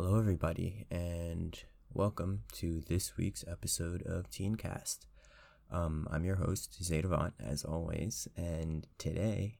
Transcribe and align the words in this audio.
Hello, 0.00 0.16
everybody, 0.16 0.86
and 0.92 1.60
welcome 1.92 2.42
to 2.52 2.80
this 2.82 3.16
week's 3.16 3.44
episode 3.48 4.00
of 4.02 4.30
Teencast. 4.30 5.06
Um, 5.72 6.06
I'm 6.08 6.24
your 6.24 6.36
host, 6.36 6.80
Zadavant, 6.80 7.32
as 7.44 7.64
always, 7.64 8.28
and 8.36 8.86
today 8.96 9.58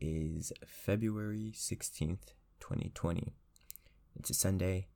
is 0.00 0.54
February 0.66 1.52
16th, 1.54 2.32
2020. 2.60 3.34
It's 4.18 4.30
a 4.30 4.34
Sunday, 4.34 4.86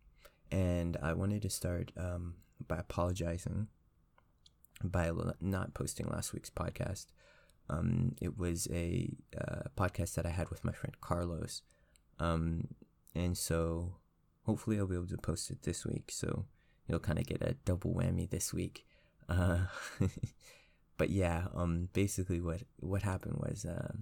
and 0.51 0.97
I 1.03 1.13
wanted 1.13 1.43
to 1.43 1.51
start 1.51 1.93
um, 1.99 2.37
by 2.67 2.79
apologizing 2.79 3.69
by 4.83 5.11
not 5.39 5.75
posting 5.75 6.07
last 6.07 6.33
week's 6.33 6.49
podcast. 6.49 7.09
Um, 7.69 8.17
it 8.23 8.39
was 8.39 8.67
a 8.73 9.15
uh, 9.39 9.65
podcast 9.77 10.15
that 10.15 10.25
I 10.25 10.31
had 10.31 10.49
with 10.49 10.65
my 10.65 10.73
friend 10.73 10.99
Carlos. 11.03 11.61
Um, 12.19 12.69
and 13.15 13.37
so 13.37 13.97
hopefully 14.49 14.79
I'll 14.79 14.87
be 14.87 14.95
able 14.95 15.07
to 15.09 15.19
post 15.19 15.51
it 15.51 15.63
this 15.63 15.85
week. 15.85 16.11
So 16.11 16.47
you'll 16.89 17.01
kind 17.01 17.19
of 17.19 17.27
get 17.27 17.43
a 17.43 17.55
double 17.67 17.93
whammy 17.95 18.29
this 18.29 18.55
week. 18.55 18.87
Uh, 19.29 19.67
but 20.97 21.11
yeah, 21.11 21.49
um, 21.55 21.91
basically 21.93 22.41
what 22.41 22.63
what 22.81 23.03
happened 23.03 23.37
was 23.37 23.67
uh, 23.67 23.93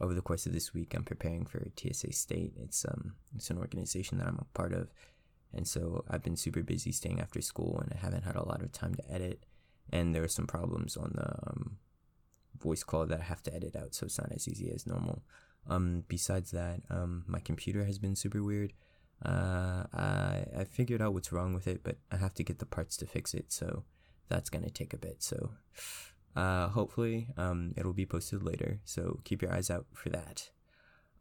over 0.00 0.14
the 0.14 0.22
course 0.22 0.46
of 0.46 0.54
this 0.54 0.72
week, 0.72 0.94
I'm 0.94 1.04
preparing 1.04 1.44
for 1.44 1.68
TSA 1.76 2.12
State. 2.12 2.54
It's 2.56 2.86
um 2.86 3.16
it's 3.36 3.50
an 3.50 3.58
organization 3.58 4.16
that 4.18 4.26
I'm 4.26 4.40
a 4.40 4.58
part 4.58 4.72
of, 4.72 4.88
and 5.52 5.68
so 5.68 6.04
I've 6.08 6.22
been 6.22 6.36
super 6.36 6.62
busy 6.62 6.90
staying 6.90 7.20
after 7.20 7.42
school, 7.42 7.78
and 7.82 7.92
I 7.92 7.98
haven't 8.02 8.24
had 8.24 8.36
a 8.36 8.48
lot 8.48 8.62
of 8.62 8.72
time 8.72 8.94
to 8.94 9.12
edit. 9.12 9.44
And 9.90 10.14
there 10.14 10.24
are 10.24 10.38
some 10.38 10.46
problems 10.46 10.96
on 10.96 11.12
the 11.14 11.50
um, 11.50 11.76
voice 12.58 12.82
call 12.82 13.04
that 13.06 13.20
I 13.20 13.24
have 13.24 13.42
to 13.42 13.54
edit 13.54 13.76
out, 13.76 13.94
so 13.94 14.06
it's 14.06 14.18
not 14.18 14.32
as 14.32 14.48
easy 14.48 14.72
as 14.74 14.86
normal. 14.86 15.22
Um, 15.68 16.04
besides 16.08 16.50
that, 16.52 16.80
um, 16.88 17.24
my 17.26 17.40
computer 17.40 17.84
has 17.84 17.98
been 17.98 18.16
super 18.16 18.42
weird. 18.42 18.72
Uh, 19.24 19.84
I, 19.94 20.44
I 20.58 20.64
figured 20.64 21.00
out 21.00 21.14
what's 21.14 21.32
wrong 21.32 21.54
with 21.54 21.66
it, 21.66 21.82
but 21.84 21.96
I 22.10 22.16
have 22.16 22.34
to 22.34 22.44
get 22.44 22.58
the 22.58 22.66
parts 22.66 22.96
to 22.98 23.06
fix 23.06 23.34
it, 23.34 23.52
so 23.52 23.84
that's 24.28 24.50
gonna 24.50 24.70
take 24.70 24.92
a 24.92 24.98
bit. 24.98 25.22
So, 25.22 25.52
uh, 26.34 26.68
hopefully, 26.68 27.28
um, 27.36 27.74
it'll 27.76 27.92
be 27.92 28.06
posted 28.06 28.42
later. 28.42 28.80
So 28.84 29.20
keep 29.24 29.42
your 29.42 29.52
eyes 29.52 29.70
out 29.70 29.86
for 29.92 30.08
that. 30.10 30.50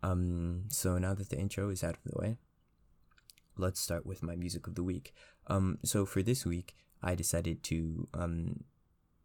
Um, 0.03 0.63
so 0.69 0.97
now 0.97 1.13
that 1.13 1.29
the 1.29 1.38
intro 1.38 1.69
is 1.69 1.83
out 1.83 1.95
of 1.95 2.11
the 2.11 2.19
way, 2.19 2.38
let's 3.57 3.79
start 3.79 4.05
with 4.05 4.23
my 4.23 4.35
music 4.35 4.67
of 4.67 4.75
the 4.75 4.83
week. 4.83 5.13
Um, 5.47 5.77
so 5.83 6.05
for 6.05 6.23
this 6.23 6.45
week, 6.45 6.75
I 7.03 7.16
decided 7.16 7.63
to 7.63 8.07
um 8.13 8.63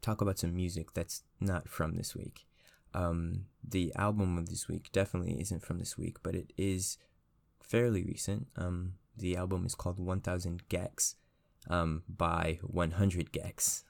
talk 0.02 0.20
about 0.20 0.38
some 0.38 0.54
music 0.54 0.92
that's 0.92 1.22
not 1.40 1.68
from 1.68 1.96
this 1.96 2.14
week. 2.14 2.46
Um, 2.94 3.46
the 3.62 3.92
album 3.96 4.38
of 4.38 4.48
this 4.48 4.68
week 4.68 4.90
definitely 4.92 5.40
isn't 5.40 5.64
from 5.64 5.78
this 5.78 5.98
week, 5.98 6.18
but 6.22 6.34
it 6.34 6.52
is 6.56 6.98
fairly 7.66 8.02
recent. 8.04 8.48
Um, 8.56 8.94
the 9.16 9.36
album 9.36 9.66
is 9.66 9.74
called 9.74 9.98
1000 9.98 10.68
gecs 10.68 11.14
um, 11.68 12.02
by 12.08 12.58
100 12.62 13.32
gecs. 13.32 13.82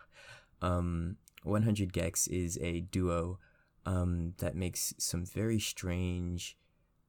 um, 0.62 1.16
100 1.42 1.92
gecs 1.92 2.28
is 2.28 2.58
a 2.60 2.80
duo 2.80 3.38
um, 3.86 4.34
that 4.38 4.56
makes 4.56 4.94
some 4.98 5.24
very 5.24 5.58
strange, 5.58 6.56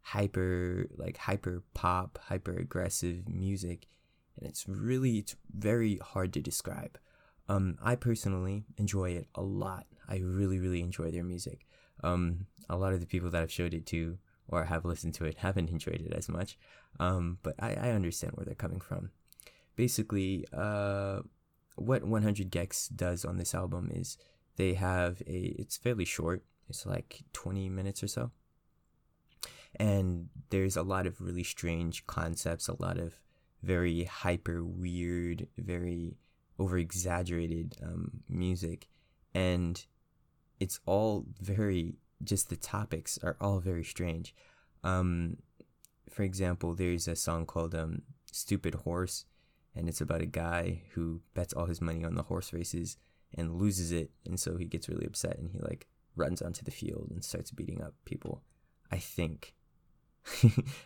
hyper, 0.02 0.88
like 0.96 1.18
hyper 1.18 1.64
pop, 1.74 2.20
hyper 2.26 2.54
aggressive 2.58 3.28
music. 3.28 3.88
And 4.38 4.48
it's 4.48 4.68
really, 4.68 5.18
it's 5.18 5.36
very 5.54 5.98
hard 5.98 6.34
to 6.34 6.42
describe. 6.42 6.98
Um, 7.48 7.78
I 7.82 7.96
personally 7.96 8.66
enjoy 8.78 9.12
it 9.12 9.28
a 9.36 9.42
lot. 9.42 9.86
I 10.08 10.18
really, 10.18 10.60
really 10.60 10.82
enjoy 10.82 11.12
their 11.12 11.24
music. 11.24 11.66
Um, 12.04 12.48
a 12.70 12.76
lot 12.76 12.94
of 12.94 13.00
the 13.00 13.06
people 13.06 13.30
that 13.30 13.42
I've 13.42 13.52
showed 13.52 13.74
it 13.74 13.86
to 13.88 14.18
or 14.48 14.66
have 14.66 14.86
listened 14.86 15.14
to 15.16 15.26
it 15.26 15.38
haven't 15.40 15.70
enjoyed 15.70 16.02
it 16.02 16.14
as 16.14 16.30
much. 16.30 16.58
Um, 17.00 17.40
but 17.44 17.56
I, 17.60 17.74
I 17.74 17.90
understand 17.92 18.34
where 18.36 18.46
they're 18.46 18.56
coming 18.56 18.80
from. 18.80 19.12
Basically, 19.76 20.46
uh, 20.54 21.20
what 21.76 22.04
100 22.04 22.52
gecs 22.52 22.94
does 22.96 23.26
on 23.26 23.38
this 23.38 23.54
album 23.54 23.90
is 23.94 24.18
they 24.56 24.74
have 24.74 25.22
a, 25.28 25.56
it's 25.60 25.78
fairly 25.78 26.06
short, 26.06 26.44
it's 26.70 26.86
like 26.86 27.24
20 27.34 27.70
minutes 27.70 28.02
or 28.04 28.08
so. 28.08 28.32
And 29.78 30.30
there's 30.52 30.78
a 30.78 30.84
lot 30.84 31.06
of 31.06 31.20
really 31.20 31.44
strange 31.44 32.08
concepts, 32.08 32.70
a 32.70 32.82
lot 32.82 32.98
of 32.98 33.20
very 33.62 34.06
hyper 34.06 34.64
weird, 34.64 35.48
very 35.58 36.16
over 36.58 36.78
exaggerated 36.78 37.76
um, 37.84 38.24
music. 38.30 38.88
And 39.34 39.84
it's 40.60 40.80
all 40.86 41.26
very 41.42 41.96
just 42.24 42.50
the 42.50 42.56
topics 42.56 43.20
are 43.22 43.38
all 43.40 43.60
very 43.60 43.84
strange. 43.84 44.34
Um, 44.84 45.38
for 46.10 46.24
example, 46.24 46.74
there's 46.74 47.08
a 47.08 47.16
song 47.16 47.46
called 47.46 47.76
um, 47.76 48.04
"Stupid 48.32 48.76
Horse," 48.76 49.26
and 49.76 49.90
it's 49.90 50.02
about 50.02 50.22
a 50.22 50.28
guy 50.28 50.84
who 50.94 51.22
bets 51.34 51.54
all 51.54 51.66
his 51.66 51.82
money 51.82 52.04
on 52.04 52.16
the 52.16 52.24
horse 52.24 52.54
races 52.54 52.98
and 53.34 53.56
loses 53.56 53.92
it, 53.92 54.12
and 54.26 54.40
so 54.40 54.58
he 54.58 54.66
gets 54.66 54.88
really 54.88 55.06
upset 55.06 55.38
and 55.38 55.52
he 55.52 55.60
like 55.60 55.88
runs 56.16 56.42
onto 56.42 56.64
the 56.64 56.72
field 56.72 57.10
and 57.12 57.24
starts 57.24 57.52
beating 57.52 57.82
up 57.82 57.94
people. 58.06 58.44
I 58.92 58.98
think. 58.98 59.54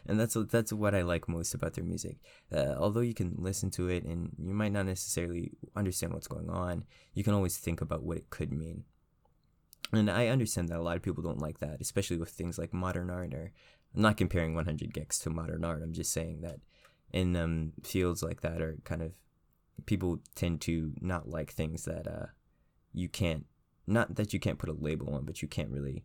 and 0.05 0.19
that's 0.19 0.35
that's 0.49 0.73
what 0.73 0.93
I 0.93 1.01
like 1.01 1.29
most 1.29 1.53
about 1.53 1.73
their 1.73 1.83
music. 1.83 2.17
Uh, 2.53 2.75
although 2.77 2.99
you 2.99 3.13
can 3.13 3.35
listen 3.37 3.69
to 3.71 3.87
it 3.87 4.03
and 4.03 4.31
you 4.37 4.53
might 4.53 4.73
not 4.73 4.85
necessarily 4.85 5.51
understand 5.75 6.13
what's 6.13 6.27
going 6.27 6.49
on, 6.49 6.85
you 7.13 7.23
can 7.23 7.33
always 7.33 7.57
think 7.57 7.79
about 7.79 8.03
what 8.03 8.17
it 8.17 8.29
could 8.29 8.51
mean 8.51 8.83
and 9.91 10.09
I 10.09 10.27
understand 10.27 10.69
that 10.69 10.79
a 10.79 10.83
lot 10.83 10.97
of 10.97 11.01
people 11.01 11.23
don't 11.23 11.41
like 11.41 11.59
that, 11.59 11.81
especially 11.81 12.17
with 12.17 12.29
things 12.29 12.57
like 12.57 12.73
modern 12.73 13.09
art. 13.09 13.33
Or 13.33 13.51
I'm 13.95 14.01
not 14.01 14.17
comparing 14.17 14.53
100 14.53 14.93
gecs 14.93 15.21
to 15.23 15.29
modern 15.29 15.63
art. 15.63 15.81
I'm 15.81 15.93
just 15.93 16.11
saying 16.11 16.41
that 16.41 16.59
in 17.11 17.35
um, 17.35 17.73
fields 17.83 18.21
like 18.21 18.41
that, 18.41 18.61
are 18.61 18.77
kind 18.83 19.01
of 19.01 19.13
people 19.85 20.19
tend 20.35 20.61
to 20.61 20.93
not 21.01 21.27
like 21.27 21.51
things 21.51 21.85
that 21.85 22.07
uh, 22.07 22.27
you 22.93 23.09
can't, 23.09 23.45
not 23.87 24.15
that 24.15 24.33
you 24.33 24.39
can't 24.39 24.59
put 24.59 24.69
a 24.69 24.73
label 24.73 25.15
on, 25.15 25.25
but 25.25 25.41
you 25.41 25.47
can't 25.47 25.71
really 25.71 26.03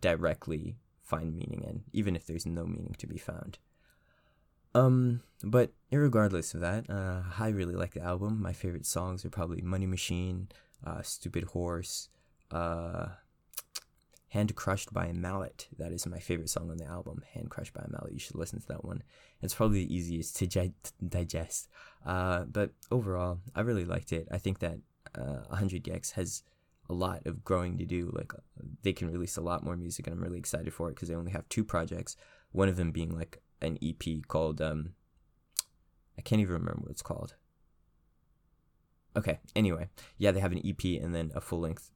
directly 0.00 0.76
find 1.02 1.34
meaning 1.34 1.62
in, 1.66 1.82
even 1.92 2.14
if 2.14 2.26
there's 2.26 2.46
no 2.46 2.64
meaning 2.64 2.94
to 2.98 3.06
be 3.06 3.18
found. 3.18 3.58
Um, 4.74 5.22
but 5.42 5.72
regardless 5.92 6.54
of 6.54 6.60
that, 6.60 6.88
uh, 6.90 7.22
I 7.38 7.48
really 7.48 7.74
like 7.74 7.94
the 7.94 8.02
album. 8.02 8.42
My 8.42 8.52
favorite 8.52 8.86
songs 8.86 9.24
are 9.24 9.30
probably 9.30 9.62
Money 9.62 9.86
Machine, 9.86 10.48
uh, 10.84 11.02
Stupid 11.02 11.44
Horse, 11.44 12.08
uh, 12.54 13.08
Hand 14.28 14.54
Crushed 14.54 14.92
by 14.92 15.06
a 15.06 15.12
Mallet. 15.12 15.68
That 15.78 15.92
is 15.92 16.06
my 16.06 16.18
favorite 16.18 16.48
song 16.48 16.70
on 16.70 16.78
the 16.78 16.86
album, 16.86 17.22
Hand 17.34 17.50
Crushed 17.50 17.74
by 17.74 17.82
a 17.84 17.90
Mallet. 17.90 18.12
You 18.12 18.18
should 18.18 18.36
listen 18.36 18.60
to 18.60 18.68
that 18.68 18.84
one. 18.84 19.02
It's 19.42 19.54
probably 19.54 19.84
the 19.84 19.94
easiest 19.94 20.36
to 20.36 20.46
gi- 20.46 20.72
digest. 21.08 21.68
Uh, 22.06 22.44
but 22.44 22.70
overall, 22.90 23.40
I 23.54 23.60
really 23.60 23.84
liked 23.84 24.12
it. 24.12 24.28
I 24.30 24.38
think 24.38 24.60
that 24.60 24.78
uh, 25.14 25.42
100 25.48 25.84
gecs 25.84 26.12
has 26.12 26.42
a 26.88 26.92
lot 26.92 27.26
of 27.26 27.44
growing 27.44 27.76
to 27.78 27.84
do. 27.84 28.10
Like, 28.14 28.32
they 28.82 28.92
can 28.92 29.10
release 29.10 29.36
a 29.36 29.42
lot 29.42 29.64
more 29.64 29.76
music, 29.76 30.06
and 30.06 30.14
I'm 30.14 30.22
really 30.22 30.38
excited 30.38 30.72
for 30.72 30.88
it 30.88 30.94
because 30.94 31.08
they 31.08 31.14
only 31.14 31.32
have 31.32 31.48
two 31.48 31.64
projects. 31.64 32.16
One 32.52 32.68
of 32.68 32.76
them 32.76 32.92
being 32.92 33.14
like 33.14 33.42
an 33.60 33.78
EP 33.82 34.26
called, 34.28 34.60
um, 34.60 34.94
I 36.16 36.22
can't 36.22 36.40
even 36.40 36.54
remember 36.54 36.82
what 36.82 36.92
it's 36.92 37.02
called. 37.02 37.34
Okay, 39.16 39.38
anyway, 39.54 39.88
yeah, 40.18 40.32
they 40.32 40.40
have 40.40 40.52
an 40.52 40.62
EP 40.64 41.00
and 41.00 41.14
then 41.14 41.30
a 41.34 41.40
full 41.40 41.60
length 41.60 41.92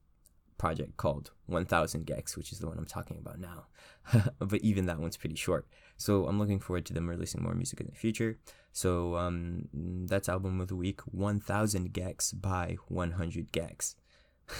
project 0.59 0.97
called 0.97 1.31
1000 1.47 2.05
gecs, 2.05 2.37
which 2.37 2.51
is 2.51 2.59
the 2.59 2.67
one 2.67 2.77
I'm 2.77 2.85
talking 2.85 3.17
about 3.17 3.39
now. 3.39 3.65
but 4.39 4.61
even 4.61 4.85
that 4.85 4.99
one's 4.99 5.17
pretty 5.17 5.35
short. 5.35 5.67
So 5.97 6.27
I'm 6.27 6.37
looking 6.37 6.59
forward 6.59 6.85
to 6.87 6.93
them 6.93 7.09
releasing 7.09 7.41
more 7.41 7.55
music 7.55 7.81
in 7.81 7.87
the 7.87 7.95
future. 7.95 8.37
So 8.71 9.15
um, 9.15 9.69
that's 9.73 10.29
album 10.29 10.61
of 10.61 10.67
the 10.67 10.75
week 10.75 11.01
1000 11.05 11.91
gecs 11.91 12.39
by 12.39 12.77
100 12.87 13.51
gecs. 13.51 13.95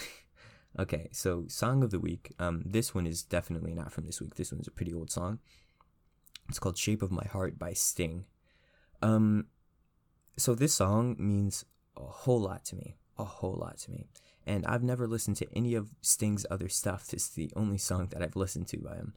okay, 0.80 1.10
so 1.12 1.46
song 1.48 1.84
of 1.84 1.92
the 1.92 2.00
week. 2.00 2.34
Um, 2.40 2.64
this 2.66 2.96
one 2.96 3.06
is 3.06 3.22
definitely 3.22 3.76
not 3.76 3.92
from 3.92 4.06
this 4.06 4.20
week. 4.20 4.36
This 4.36 4.52
one's 4.52 4.68
a 4.68 4.72
pretty 4.72 4.94
old 4.94 5.12
song. 5.12 5.40
It's 6.48 6.60
called 6.60 6.78
Shape 6.78 7.04
of 7.04 7.12
My 7.12 7.26
Heart 7.26 7.60
by 7.60 7.74
Sting. 7.74 8.26
Um, 9.04 9.48
so 10.38 10.56
this 10.56 10.74
song 10.74 11.16
means 11.20 11.66
a 11.96 12.02
whole 12.02 12.40
lot 12.40 12.66
to 12.66 12.76
me. 12.76 12.96
A 13.18 13.26
whole 13.26 13.56
lot 13.56 13.78
to 13.80 13.92
me 13.92 14.08
and 14.46 14.66
I've 14.66 14.84
never 14.84 15.08
listened 15.08 15.38
to 15.38 15.48
any 15.56 15.76
of 15.76 15.90
Sting's 16.02 16.46
other 16.50 16.70
stuff. 16.70 17.08
This 17.08 17.24
is 17.24 17.30
the 17.30 17.52
only 17.56 17.78
song 17.78 18.08
that 18.12 18.22
I've 18.22 18.36
listened 18.36 18.68
to 18.70 18.78
by 18.78 18.96
him. 18.96 19.14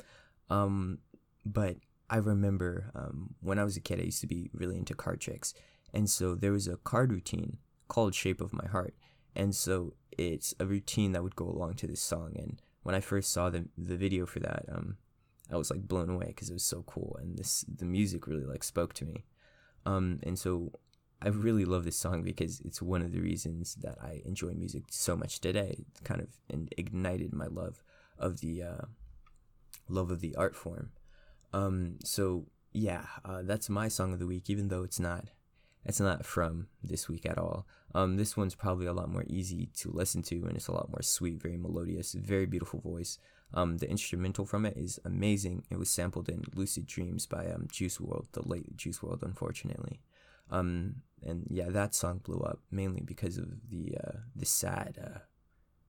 Um, 0.51 0.99
but 1.45 1.77
I 2.11 2.17
remember 2.17 2.91
um, 2.95 3.35
when 3.41 3.59
I 3.59 3.65
was 3.65 3.77
a 3.77 3.81
kid, 3.81 4.01
I 4.01 4.05
used 4.05 4.21
to 4.21 4.27
be 4.27 4.51
really 4.53 4.77
into 4.77 4.95
card 4.95 5.21
tricks, 5.21 5.55
and 5.95 6.09
so 6.09 6.35
there 6.35 6.53
was 6.53 6.69
a 6.69 6.77
card 6.77 7.13
routine 7.13 7.59
called 7.89 8.15
"Shape 8.15 8.41
of 8.41 8.53
My 8.53 8.67
Heart," 8.67 8.95
and 9.35 9.55
so 9.55 9.95
it's 10.19 10.55
a 10.61 10.67
routine 10.67 11.13
that 11.13 11.23
would 11.23 11.37
go 11.37 11.49
along 11.49 11.75
to 11.75 11.87
this 11.87 12.03
song. 12.03 12.33
And 12.37 12.61
when 12.83 12.95
I 12.95 13.01
first 13.01 13.33
saw 13.33 13.49
the 13.49 13.67
the 13.79 13.97
video 13.97 14.27
for 14.27 14.41
that, 14.41 14.67
um, 14.71 14.99
I 15.51 15.57
was 15.57 15.71
like 15.71 15.89
blown 15.89 16.11
away 16.11 16.27
because 16.27 16.51
it 16.51 16.55
was 16.55 16.65
so 16.65 16.83
cool, 16.87 17.17
and 17.21 17.39
this 17.39 17.65
the 17.67 17.87
music 17.87 18.27
really 18.27 18.45
like 18.45 18.63
spoke 18.63 18.93
to 18.95 19.05
me. 19.05 19.25
Um, 19.85 20.21
and 20.23 20.39
so 20.39 20.73
I 21.25 21.29
really 21.29 21.65
love 21.65 21.85
this 21.85 21.97
song 21.97 22.23
because 22.23 22.61
it's 22.61 22.83
one 22.83 23.01
of 23.01 23.13
the 23.13 23.21
reasons 23.21 23.77
that 23.77 23.97
I 24.03 24.23
enjoy 24.25 24.55
music 24.55 24.85
so 24.91 25.17
much 25.17 25.41
today. 25.41 25.77
It 25.79 26.05
kind 26.05 26.21
of 26.21 26.29
ignited 26.77 27.33
my 27.33 27.47
love 27.47 27.81
of 28.19 28.41
the 28.41 28.63
uh, 28.65 28.85
love 29.89 30.11
of 30.11 30.21
the 30.21 30.35
art 30.35 30.57
form. 30.57 30.91
Um, 31.53 31.99
so 32.03 32.47
yeah, 32.73 33.07
uh, 33.25 33.43
that's 33.43 33.69
my 33.69 33.87
song 33.89 34.13
of 34.13 34.19
the 34.19 34.27
week, 34.27 34.51
even 34.51 34.69
though 34.69 34.83
it's 34.83 34.99
not 34.99 35.27
it's 35.85 36.01
not 36.01 36.25
from 36.25 36.69
this 36.83 37.09
week 37.09 37.27
at 37.27 37.39
all. 37.39 37.67
Um, 37.95 38.17
this 38.17 38.37
one's 38.37 38.55
probably 38.55 38.87
a 38.87 38.93
lot 38.93 39.11
more 39.11 39.25
easy 39.27 39.69
to 39.77 39.91
listen 39.91 40.23
to, 40.23 40.37
and 40.47 40.57
it's 40.57 40.69
a 40.69 40.73
lot 40.73 40.89
more 40.89 41.03
sweet, 41.03 41.43
very 41.43 41.57
melodious, 41.57 42.15
very 42.15 42.47
beautiful 42.47 42.81
voice. 42.81 43.19
Um, 43.55 43.79
the 43.79 43.91
instrumental 43.91 44.47
from 44.47 44.65
it 44.65 44.77
is 44.77 44.99
amazing. 45.05 45.65
It 45.71 45.79
was 45.79 45.91
sampled 45.91 46.29
in 46.29 46.45
"Lucid 46.55 46.87
Dreams" 46.87 47.27
by 47.27 47.47
um, 47.47 47.69
Juice 47.71 47.99
WRLD, 47.99 48.33
the 48.33 48.49
late 48.49 48.77
Juice 48.77 48.99
WRLD, 48.99 49.23
unfortunately. 49.23 50.01
Um, 50.51 50.97
and 51.25 51.47
yeah, 51.51 51.71
that 51.71 51.95
song 51.95 52.21
blew 52.23 52.41
up 52.41 52.61
mainly 52.71 53.01
because 53.01 53.39
of 53.39 53.49
the 53.71 53.97
uh, 54.03 54.19
the 54.35 54.47
sad, 54.47 54.99
uh, 55.03 55.19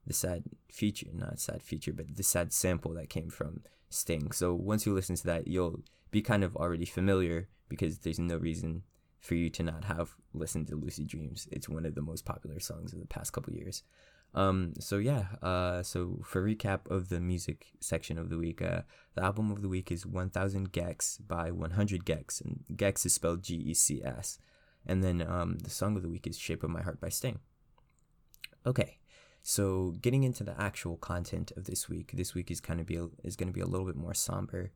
the 0.06 0.14
sad 0.14 0.44
feature, 0.70 1.08
not 1.14 1.40
sad 1.40 1.62
feature, 1.62 1.94
but 1.94 2.16
the 2.16 2.24
sad 2.24 2.54
sample 2.54 2.94
that 2.94 3.10
came 3.10 3.30
from 3.30 3.62
Sting. 3.90 4.32
So 4.32 4.54
once 4.54 4.86
you 4.86 4.94
listen 4.94 5.16
to 5.16 5.26
that, 5.26 5.48
you'll 5.48 5.82
be 6.12 6.22
kind 6.22 6.44
of 6.44 6.56
already 6.56 6.86
familiar 6.86 7.50
because 7.70 8.00
there's 8.00 8.20
no 8.20 8.38
reason 8.38 8.84
for 9.20 9.36
you 9.36 9.50
to 9.50 9.64
not 9.64 9.86
have 9.86 10.16
listened 10.34 10.68
to 10.68 10.76
Lucid 10.76 11.08
Dreams. 11.08 11.48
It's 11.52 11.70
one 11.70 11.86
of 11.86 11.96
the 11.96 12.02
most 12.02 12.26
popular 12.26 12.60
songs 12.60 12.94
of 12.94 13.00
the 13.00 13.06
past 13.06 13.32
couple 13.32 13.54
years. 13.54 13.84
Um, 14.36 14.74
so 14.80 14.98
yeah, 14.98 15.26
uh, 15.42 15.84
so 15.84 16.20
for 16.26 16.44
recap 16.44 16.90
of 16.90 17.10
the 17.10 17.20
music 17.20 17.68
section 17.80 18.18
of 18.18 18.30
the 18.30 18.38
week, 18.38 18.62
uh, 18.62 18.82
the 19.16 19.24
album 19.24 19.52
of 19.52 19.62
the 19.62 19.70
week 19.70 19.92
is 19.92 20.06
1000 20.06 20.72
gecs 20.72 21.18
by 21.26 21.52
100 21.52 22.04
gecs, 22.04 22.42
and 22.42 22.64
gecs 22.76 23.06
is 23.06 23.14
spelled 23.14 23.44
G-E-C-S. 23.44 24.40
And 24.86 25.04
then 25.04 25.22
um, 25.22 25.60
the 25.60 25.70
song 25.70 25.96
of 25.96 26.04
the 26.04 26.10
week 26.10 26.28
is 26.28 26.38
Shape 26.38 26.64
of 26.64 26.70
My 26.70 26.82
Heart 26.82 27.00
by 27.00 27.10
Sting. 27.10 27.40
Okay, 28.66 28.98
so 29.42 29.94
getting 30.02 30.24
into 30.24 30.44
the 30.44 30.60
actual 30.60 30.98
content 30.98 31.52
of 31.56 31.66
this 31.66 31.90
week, 31.90 32.12
this 32.14 32.34
week 32.34 32.50
is 32.52 32.62
kind 32.62 32.80
of 32.80 32.86
be 32.86 32.96
a, 32.96 33.08
is 33.24 33.36
going 33.36 33.48
to 33.48 33.54
be 33.54 33.62
a 33.62 33.66
little 33.66 33.86
bit 33.86 33.96
more 33.96 34.14
somber. 34.14 34.72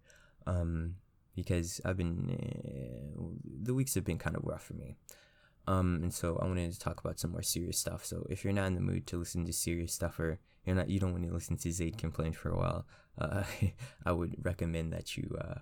Um, 0.45 0.95
because 1.37 1.79
I've 1.85 1.97
been 1.97 2.31
uh, 2.33 3.21
the 3.63 3.73
weeks 3.75 3.93
have 3.93 4.03
been 4.03 4.17
kind 4.17 4.35
of 4.35 4.43
rough 4.43 4.63
for 4.63 4.73
me. 4.73 4.97
Um, 5.67 5.99
and 6.01 6.13
so 6.13 6.37
I 6.41 6.47
wanted 6.47 6.71
to 6.71 6.79
talk 6.79 6.99
about 6.99 7.19
some 7.19 7.31
more 7.31 7.43
serious 7.43 7.77
stuff. 7.77 8.03
So 8.03 8.25
if 8.29 8.43
you're 8.43 8.53
not 8.53 8.67
in 8.67 8.75
the 8.75 8.81
mood 8.81 9.05
to 9.07 9.17
listen 9.17 9.45
to 9.45 9.53
serious 9.53 9.93
stuff, 9.93 10.19
or 10.19 10.39
you're 10.65 10.75
not, 10.75 10.89
you 10.89 10.99
don't 10.99 11.11
want 11.11 11.27
to 11.27 11.33
listen 11.33 11.57
to 11.57 11.71
Zayd 11.71 11.97
complain 11.97 12.33
for 12.33 12.49
a 12.49 12.57
while, 12.57 12.85
uh, 13.19 13.43
I 14.05 14.11
would 14.11 14.35
recommend 14.43 14.91
that 14.93 15.15
you 15.15 15.37
uh, 15.39 15.59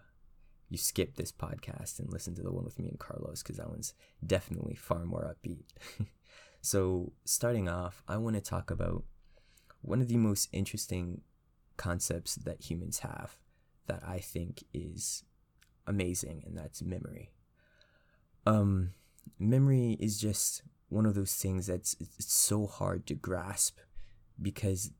you 0.69 0.77
skip 0.77 1.15
this 1.15 1.31
podcast 1.31 1.99
and 1.99 2.11
listen 2.11 2.35
to 2.35 2.41
the 2.41 2.51
one 2.51 2.65
with 2.65 2.79
me 2.79 2.87
and 2.89 2.99
Carlos 2.99 3.43
because 3.43 3.57
that 3.57 3.69
one's 3.69 3.93
definitely 4.25 4.75
far 4.75 5.05
more 5.05 5.35
upbeat. 5.35 5.65
so 6.61 7.11
starting 7.23 7.69
off, 7.69 8.03
I 8.07 8.17
want 8.17 8.35
to 8.35 8.41
talk 8.41 8.71
about 8.71 9.03
one 9.81 10.01
of 10.01 10.07
the 10.07 10.17
most 10.17 10.49
interesting 10.51 11.21
concepts 11.77 12.35
that 12.35 12.69
humans 12.69 12.99
have 12.99 13.35
that 13.87 14.01
I 14.05 14.19
think 14.19 14.63
is 14.73 15.23
amazing, 15.85 16.43
and 16.45 16.57
that's 16.57 16.81
memory. 16.81 17.31
Um, 18.45 18.93
memory 19.39 19.97
is 19.99 20.19
just 20.19 20.63
one 20.89 21.05
of 21.05 21.15
those 21.15 21.33
things 21.33 21.67
that's 21.67 21.95
it's 21.99 22.33
so 22.33 22.67
hard 22.67 23.05
to 23.07 23.15
grasp 23.15 23.77
because 24.41 24.91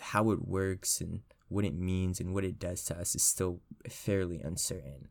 how 0.00 0.30
it 0.30 0.46
works 0.46 1.00
and 1.00 1.20
what 1.48 1.64
it 1.64 1.74
means 1.74 2.20
and 2.20 2.34
what 2.34 2.44
it 2.44 2.58
does 2.58 2.84
to 2.84 2.98
us 2.98 3.14
is 3.14 3.22
still 3.22 3.60
fairly 3.88 4.40
uncertain. 4.40 5.08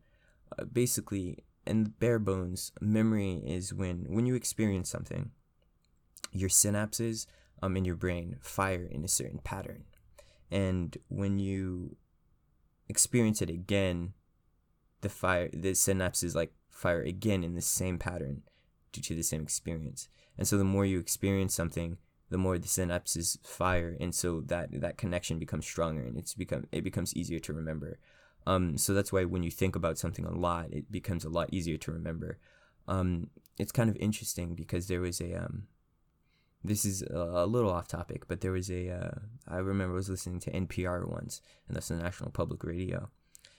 Uh, 0.58 0.64
basically, 0.64 1.44
in 1.66 1.84
bare 1.98 2.18
bones, 2.18 2.72
memory 2.80 3.42
is 3.44 3.74
when 3.74 4.06
when 4.08 4.26
you 4.26 4.34
experience 4.34 4.88
something, 4.88 5.30
your 6.32 6.50
synapses 6.50 7.26
um 7.62 7.76
in 7.76 7.84
your 7.84 7.96
brain 7.96 8.36
fire 8.40 8.86
in 8.90 9.04
a 9.04 9.08
certain 9.08 9.38
pattern, 9.38 9.84
and 10.50 10.98
when 11.08 11.38
you 11.38 11.96
experience 12.88 13.42
it 13.42 13.50
again 13.50 14.12
the 15.00 15.08
fire 15.08 15.50
the 15.52 15.72
synapses 15.72 16.34
like 16.34 16.52
fire 16.70 17.02
again 17.02 17.42
in 17.42 17.54
the 17.54 17.60
same 17.60 17.98
pattern 17.98 18.42
due 18.92 19.00
to 19.00 19.14
the 19.14 19.22
same 19.22 19.42
experience. 19.42 20.08
And 20.38 20.46
so 20.46 20.58
the 20.58 20.64
more 20.64 20.84
you 20.84 20.98
experience 20.98 21.54
something, 21.54 21.96
the 22.30 22.38
more 22.38 22.58
the 22.58 22.66
synapses 22.66 23.38
fire 23.46 23.96
and 24.00 24.14
so 24.14 24.40
that 24.40 24.80
that 24.80 24.98
connection 24.98 25.38
becomes 25.38 25.64
stronger 25.64 26.02
and 26.02 26.16
it's 26.16 26.34
become 26.34 26.66
it 26.72 26.82
becomes 26.82 27.14
easier 27.14 27.38
to 27.38 27.52
remember. 27.52 27.98
Um, 28.46 28.78
so 28.78 28.94
that's 28.94 29.12
why 29.12 29.24
when 29.24 29.42
you 29.42 29.50
think 29.50 29.74
about 29.74 29.98
something 29.98 30.24
a 30.24 30.32
lot, 30.32 30.72
it 30.72 30.90
becomes 30.90 31.24
a 31.24 31.28
lot 31.28 31.48
easier 31.52 31.76
to 31.78 31.92
remember. 31.92 32.38
Um, 32.86 33.30
it's 33.58 33.72
kind 33.72 33.90
of 33.90 33.96
interesting 33.96 34.54
because 34.54 34.86
there 34.86 35.00
was 35.00 35.20
a 35.20 35.34
um, 35.34 35.66
this 36.64 36.84
is 36.84 37.02
a, 37.02 37.46
little 37.46 37.70
off 37.70 37.88
topic, 37.88 38.28
but 38.28 38.40
there 38.40 38.52
was 38.52 38.70
a 38.70 38.90
uh, 38.90 39.18
I 39.48 39.58
remember 39.58 39.94
I 39.94 39.96
was 39.96 40.08
listening 40.10 40.40
to 40.40 40.50
NPR 40.50 41.08
once, 41.08 41.40
and 41.66 41.76
that's 41.76 41.88
the 41.88 41.96
National 41.96 42.30
Public 42.30 42.64
Radio, 42.64 43.10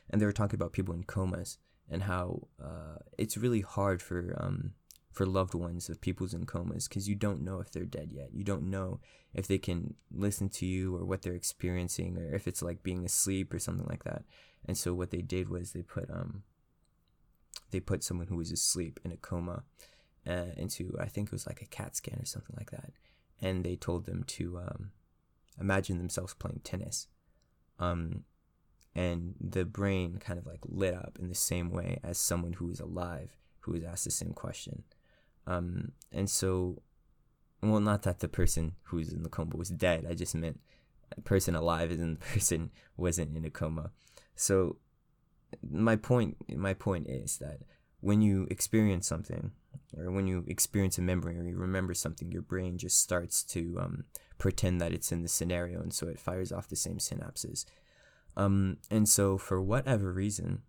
and 0.10 0.22
they 0.22 0.26
were 0.26 0.32
talking 0.32 0.58
about 0.58 0.74
people 0.74 0.94
in 0.94 1.04
comas 1.04 1.58
and 1.90 2.04
how 2.04 2.48
uh, 2.64 2.98
it's 3.18 3.38
really 3.38 3.62
hard 3.62 4.02
for 4.02 4.36
um, 4.40 4.74
for 5.18 5.26
loved 5.26 5.56
ones 5.56 5.90
of 5.90 6.00
people's 6.00 6.36
in 6.36 6.46
comas 6.46 6.88
because 6.88 7.10
you 7.10 7.16
don't 7.16 7.42
know 7.42 7.60
if 7.60 7.72
they're 7.72 7.86
dead 7.86 8.12
yet. 8.12 8.30
You 8.32 8.44
don't 8.44 8.70
know 8.70 9.00
if 9.34 9.48
they 9.48 9.58
can 9.58 9.96
listen 10.12 10.48
to 10.50 10.66
you 10.68 10.96
or 10.96 11.06
what 11.06 11.24
they're 11.24 11.34
experiencing 11.34 12.20
or 12.20 12.36
if 12.36 12.48
it's 12.48 12.62
like 12.62 12.84
being 12.84 13.04
asleep 13.04 13.52
or 13.52 13.58
something 13.58 13.88
like 13.88 14.04
that. 14.04 14.26
And 14.68 14.78
so 14.78 14.94
what 14.94 15.10
they 15.10 15.24
did 15.24 15.50
was 15.50 15.72
they 15.72 15.82
put 15.82 16.08
um 16.12 16.44
they 17.72 17.80
put 17.80 18.04
someone 18.04 18.28
who 18.28 18.38
was 18.38 18.52
asleep 18.52 19.00
in 19.04 19.12
a 19.12 19.18
coma 19.18 19.64
uh, 20.28 20.52
into 20.56 20.96
I 21.00 21.08
think 21.08 21.30
it 21.30 21.32
was 21.32 21.48
like 21.48 21.64
a 21.64 21.66
CAT 21.66 21.96
scan 21.96 22.20
or 22.20 22.26
something 22.26 22.56
like 22.56 22.70
that, 22.70 22.92
and 23.42 23.64
they 23.64 23.76
told 23.76 24.06
them 24.06 24.24
to 24.38 24.60
um, 24.60 24.92
imagine 25.60 25.98
themselves 25.98 26.36
playing 26.36 26.62
tennis. 26.64 27.08
Um, 27.80 28.24
and 28.94 29.34
the 29.42 29.66
brain 29.66 30.20
kind 30.20 30.38
of 30.38 30.46
like 30.46 30.62
lit 30.64 30.94
up 30.94 31.18
in 31.20 31.28
the 31.28 31.36
same 31.36 31.72
way 31.72 32.00
as 32.04 32.20
someone 32.20 32.54
who 32.54 32.70
is 32.70 32.80
alive 32.80 33.36
who 33.62 33.72
was 33.72 33.84
asked 33.84 34.06
the 34.06 34.12
same 34.12 34.34
question 34.34 34.84
um, 35.48 35.92
and 36.12 36.30
so 36.30 36.82
well 37.62 37.80
not 37.80 38.04
that 38.04 38.20
the 38.20 38.28
person 38.28 38.74
who's 38.84 39.12
in 39.12 39.24
the 39.24 39.30
coma 39.30 39.56
was 39.56 39.70
dead 39.70 40.06
i 40.10 40.14
just 40.14 40.36
meant 40.36 40.60
a 41.18 41.22
person 41.22 41.56
alive 41.56 41.90
and 41.92 42.18
the 42.18 42.26
person 42.34 42.70
wasn't 42.96 43.36
in 43.36 43.46
a 43.46 43.50
coma 43.50 43.92
so 44.36 44.78
my 45.70 45.96
point 45.96 46.38
my 46.56 46.74
point 46.74 47.08
is 47.08 47.38
that 47.38 47.62
when 48.02 48.22
you 48.22 48.48
experience 48.52 49.08
something 49.08 49.52
or 49.98 50.12
when 50.12 50.28
you 50.28 50.44
experience 50.48 50.98
a 50.98 51.02
memory 51.02 51.40
or 51.40 51.44
you 51.44 51.58
remember 51.58 51.94
something 51.94 52.32
your 52.32 52.42
brain 52.42 52.78
just 52.78 53.00
starts 53.00 53.42
to 53.42 53.78
um, 53.80 54.04
pretend 54.38 54.80
that 54.80 54.92
it's 54.92 55.12
in 55.12 55.24
the 55.24 55.30
scenario 55.30 55.82
and 55.82 55.94
so 55.94 56.08
it 56.08 56.20
fires 56.20 56.52
off 56.52 56.68
the 56.68 56.76
same 56.76 56.98
synapses 56.98 57.66
um, 58.38 58.78
and 58.92 59.10
so, 59.10 59.40
for 59.40 59.60
whatever 59.60 60.14
reason, 60.14 60.62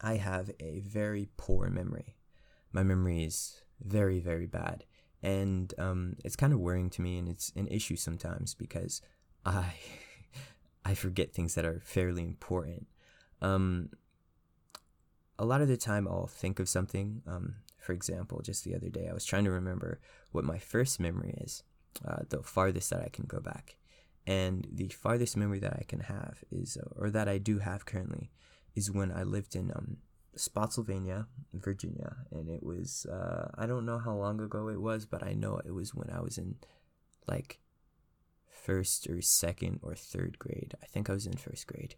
I 0.00 0.16
have 0.16 0.50
a 0.58 0.80
very 0.80 1.28
poor 1.36 1.70
memory. 1.70 2.16
My 2.72 2.82
memory 2.82 3.22
is 3.22 3.62
very, 3.80 4.20
very 4.20 4.46
bad. 4.46 4.84
And 5.22 5.72
um, 5.78 6.16
it's 6.24 6.36
kind 6.36 6.52
of 6.52 6.60
worrying 6.60 6.90
to 6.90 7.02
me, 7.02 7.18
and 7.18 7.28
it's 7.28 7.52
an 7.56 7.66
issue 7.68 7.96
sometimes 7.96 8.54
because 8.54 9.00
I, 9.44 9.72
I 10.84 10.94
forget 10.94 11.32
things 11.32 11.54
that 11.54 11.64
are 11.64 11.80
fairly 11.84 12.22
important. 12.22 12.86
Um, 13.40 13.90
a 15.38 15.44
lot 15.44 15.62
of 15.62 15.68
the 15.68 15.76
time, 15.76 16.06
I'll 16.06 16.26
think 16.26 16.60
of 16.60 16.68
something. 16.68 17.22
Um, 17.26 17.56
for 17.78 17.92
example, 17.92 18.40
just 18.42 18.64
the 18.64 18.74
other 18.74 18.88
day, 18.88 19.08
I 19.10 19.14
was 19.14 19.24
trying 19.24 19.44
to 19.44 19.50
remember 19.50 20.00
what 20.32 20.44
my 20.44 20.58
first 20.58 21.00
memory 21.00 21.34
is, 21.40 21.62
uh, 22.06 22.22
the 22.28 22.42
farthest 22.42 22.90
that 22.90 23.02
I 23.02 23.08
can 23.08 23.24
go 23.26 23.40
back. 23.40 23.76
And 24.26 24.66
the 24.72 24.88
farthest 24.88 25.36
memory 25.36 25.58
that 25.60 25.74
I 25.74 25.84
can 25.86 26.00
have 26.00 26.44
is, 26.50 26.78
or 26.96 27.10
that 27.10 27.28
I 27.28 27.38
do 27.38 27.58
have 27.58 27.84
currently, 27.84 28.30
is 28.74 28.90
when 28.90 29.12
I 29.12 29.22
lived 29.22 29.54
in 29.54 29.70
um, 29.70 29.98
Spotsylvania, 30.36 31.26
Virginia. 31.52 32.16
And 32.30 32.48
it 32.48 32.62
was, 32.62 33.06
uh, 33.06 33.50
I 33.56 33.66
don't 33.66 33.86
know 33.86 33.98
how 33.98 34.14
long 34.14 34.40
ago 34.40 34.68
it 34.68 34.80
was, 34.80 35.06
but 35.06 35.22
I 35.22 35.32
know 35.32 35.60
it 35.64 35.72
was 35.72 35.94
when 35.94 36.10
I 36.10 36.20
was 36.20 36.38
in 36.38 36.56
like 37.26 37.60
first 38.50 39.08
or 39.08 39.20
second 39.20 39.80
or 39.82 39.94
third 39.94 40.38
grade. 40.38 40.74
I 40.82 40.86
think 40.86 41.08
I 41.08 41.14
was 41.14 41.26
in 41.26 41.36
first 41.36 41.66
grade. 41.66 41.96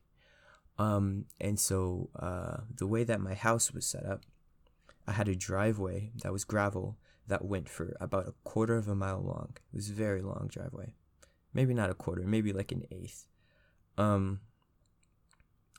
Um, 0.79 1.27
and 1.41 1.59
so 1.59 2.11
uh, 2.19 2.59
the 2.75 2.87
way 2.87 3.05
that 3.05 3.21
my 3.21 3.35
house 3.35 3.73
was 3.73 3.87
set 3.87 4.05
up, 4.05 4.25
I 5.07 5.13
had 5.13 5.29
a 5.29 5.35
driveway 5.35 6.11
that 6.23 6.33
was 6.33 6.45
gravel 6.45 6.99
that 7.29 7.45
went 7.45 7.69
for 7.69 7.97
about 8.01 8.29
a 8.29 8.35
quarter 8.45 8.77
of 8.77 8.89
a 8.89 8.95
mile 8.95 9.23
long. 9.23 9.57
It 9.73 9.77
was 9.77 9.91
a 9.91 9.95
very 9.95 10.23
long 10.23 10.49
driveway 10.51 10.95
maybe 11.57 11.73
not 11.73 11.91
a 11.91 11.95
quarter, 11.95 12.23
maybe 12.25 12.53
like 12.53 12.71
an 12.71 12.85
eighth. 12.93 13.27
Um, 13.97 14.41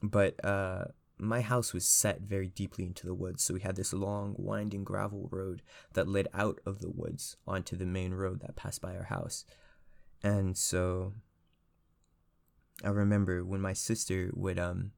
but 0.01 0.43
uh, 0.43 0.85
my 1.17 1.41
house 1.41 1.74
was 1.74 1.86
set 1.86 2.21
very 2.21 2.47
deeply 2.47 2.86
into 2.86 3.05
the 3.05 3.13
woods, 3.13 3.43
so 3.43 3.53
we 3.53 3.62
had 3.62 3.75
this 3.75 3.93
long, 3.93 4.36
winding 4.38 4.83
gravel 4.83 5.27
road 5.31 5.62
that 5.93 6.07
led 6.07 6.27
out 6.33 6.59
of 6.65 6.79
the 6.79 6.89
woods 6.89 7.38
onto 7.47 7.75
the 7.75 7.86
main 7.86 8.13
road 8.13 8.41
that 8.41 8.55
passed 8.55 8.81
by 8.81 8.95
our 8.95 9.05
house. 9.05 9.45
And 10.24 10.57
so 10.57 11.13
I 12.83 12.89
remember 12.89 13.43
when 13.43 13.62
my 13.62 13.74
sister 13.74 14.31
would 14.33 14.59
um 14.59 14.91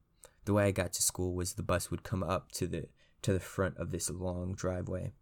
the 0.44 0.52
way 0.52 0.66
I 0.66 0.70
got 0.70 0.92
to 0.94 1.02
school 1.02 1.34
was 1.34 1.54
the 1.54 1.62
bus 1.62 1.90
would 1.90 2.02
come 2.02 2.22
up 2.22 2.52
to 2.52 2.66
the 2.66 2.88
to 3.22 3.32
the 3.32 3.40
front 3.40 3.76
of 3.76 3.90
this 3.90 4.10
long 4.10 4.54
driveway 4.54 5.12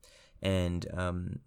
and 0.41 0.87
um 0.93 1.41